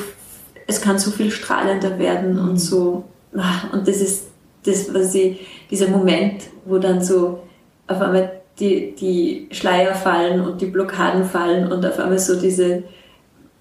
es 0.67 0.81
kann 0.81 0.99
so 0.99 1.11
viel 1.11 1.31
strahlender 1.31 1.97
werden 1.97 2.35
mm. 2.35 2.49
und 2.49 2.57
so, 2.57 3.05
ah, 3.37 3.69
und 3.71 3.87
das 3.87 3.97
ist 3.97 4.25
das, 4.65 4.93
was 4.93 5.15
ich, 5.15 5.45
dieser 5.69 5.87
Moment, 5.87 6.43
wo 6.65 6.77
dann 6.77 7.01
so 7.01 7.43
auf 7.87 8.01
einmal 8.01 8.34
die, 8.59 8.95
die 8.95 9.47
Schleier 9.51 9.95
fallen 9.95 10.41
und 10.41 10.61
die 10.61 10.67
Blockaden 10.67 11.25
fallen 11.25 11.71
und 11.71 11.85
auf 11.85 11.99
einmal 11.99 12.19
so 12.19 12.39
diese, 12.39 12.83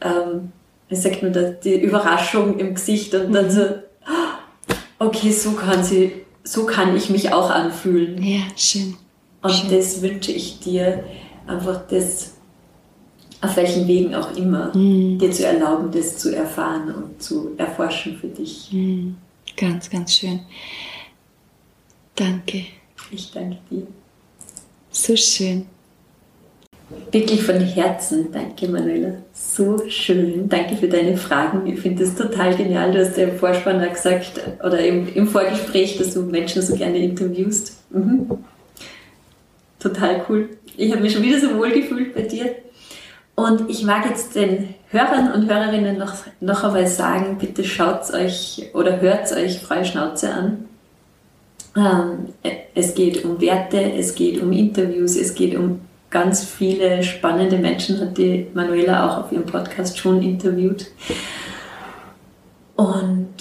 ähm, 0.01 0.53
wie 0.89 0.97
sagt 0.97 1.23
man 1.23 1.33
das, 1.33 1.61
die 1.61 1.81
Überraschung 1.81 2.59
im 2.59 2.75
Gesicht 2.75 3.15
und 3.15 3.33
dann 3.33 3.47
mhm. 3.47 3.51
so, 3.51 3.67
okay, 4.99 5.33
so 5.33 5.53
kann 5.53 5.83
sie 5.83 6.25
so 6.45 6.67
kann 6.67 6.95
ich 6.97 7.11
mich 7.11 7.33
auch 7.33 7.51
anfühlen. 7.51 8.23
Ja, 8.23 8.43
schön. 8.57 8.97
Und 9.43 9.53
schön. 9.53 9.71
das 9.71 10.03
wünsche 10.03 10.31
ich 10.33 10.61
dir, 10.61 11.05
einfach 11.47 11.87
das, 11.89 12.35
auf 13.41 13.57
welchen 13.57 13.89
Wegen 13.89 14.15
auch 14.15 14.37
immer, 14.37 14.75
Mhm. 14.77 15.19
dir 15.19 15.31
zu 15.33 15.47
erlauben, 15.47 15.91
das 15.91 16.19
zu 16.19 16.35
erfahren 16.35 16.95
und 16.95 17.23
zu 17.23 17.53
erforschen 17.57 18.17
für 18.17 18.29
dich. 18.29 18.69
Mhm. 18.73 19.17
Ganz, 19.57 19.91
ganz 19.91 20.15
schön. 20.15 20.41
Danke. 22.15 22.67
Ich 23.11 23.33
danke 23.33 23.59
dir. 23.71 23.87
So 24.95 25.17
schön. 25.17 25.67
Wirklich 27.11 27.43
von 27.43 27.59
Herzen 27.59 28.31
danke, 28.31 28.69
Manuela. 28.69 29.15
So 29.33 29.83
schön. 29.89 30.49
Danke 30.49 30.77
für 30.77 30.87
deine 30.87 31.17
Fragen. 31.17 31.67
Ich 31.67 31.81
finde 31.81 32.05
das 32.05 32.15
total 32.15 32.55
genial. 32.55 32.93
Du 32.93 33.05
hast 33.05 33.17
ja 33.17 33.25
im 33.25 33.37
Vorspann 33.37 33.83
auch 33.83 33.93
gesagt 33.93 34.41
oder 34.65 34.79
im, 34.79 35.13
im 35.13 35.27
Vorgespräch, 35.27 35.99
dass 35.99 36.15
du 36.15 36.23
Menschen 36.23 36.63
so 36.63 36.77
gerne 36.77 36.99
interviewst. 36.99 37.77
Mhm. 37.91 38.39
Total 39.81 40.25
cool. 40.29 40.51
Ich 40.77 40.93
habe 40.93 41.03
mich 41.03 41.13
schon 41.13 41.23
wieder 41.23 41.41
so 41.41 41.59
wohl 41.59 41.73
gefühlt 41.73 42.15
bei 42.15 42.23
dir. 42.23 42.55
Und 43.35 43.69
ich 43.69 43.83
mag 43.83 44.09
jetzt 44.09 44.37
den 44.37 44.75
Hörern 44.91 45.33
und 45.33 45.51
Hörerinnen 45.51 45.99
noch, 45.99 46.15
noch 46.39 46.63
einmal 46.63 46.87
sagen, 46.87 47.37
bitte 47.39 47.65
schaut 47.65 48.13
euch 48.15 48.71
oder 48.75 49.01
hört 49.01 49.33
euch 49.33 49.59
Freie 49.59 49.85
Schnauze 49.85 50.33
an. 50.33 50.69
Ähm, 51.77 52.29
es 52.75 52.95
geht 52.95 53.25
um 53.25 53.41
Werte, 53.41 53.81
es 53.81 54.15
geht 54.15 54.41
um 54.43 54.53
Interviews, 54.53 55.17
es 55.17 55.35
geht 55.35 55.57
um 55.57 55.81
ganz 56.11 56.45
viele 56.45 57.03
spannende 57.03 57.59
Menschen, 57.59 58.01
hat 58.01 58.17
die 58.17 58.47
Manuela 58.55 59.09
auch 59.09 59.25
auf 59.25 59.33
ihrem 59.33 59.47
Podcast 59.47 59.99
schon 59.99 60.23
interviewt. 60.23 60.87
Und 62.77 63.35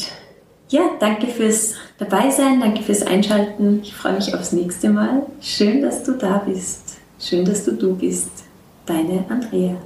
ja, 0.69 0.81
danke 0.99 1.27
fürs 1.27 1.75
Dabeisein, 1.99 2.59
danke 2.59 2.81
fürs 2.81 3.03
Einschalten. 3.03 3.81
Ich 3.83 3.93
freue 3.93 4.13
mich 4.13 4.33
aufs 4.33 4.53
nächste 4.53 4.89
Mal. 4.89 5.23
Schön, 5.39 5.83
dass 5.83 6.03
du 6.03 6.13
da 6.13 6.39
bist. 6.39 6.97
Schön, 7.19 7.45
dass 7.45 7.63
du 7.63 7.73
du 7.73 7.95
bist. 7.95 8.31
Deine 8.85 9.23
Andrea. 9.29 9.77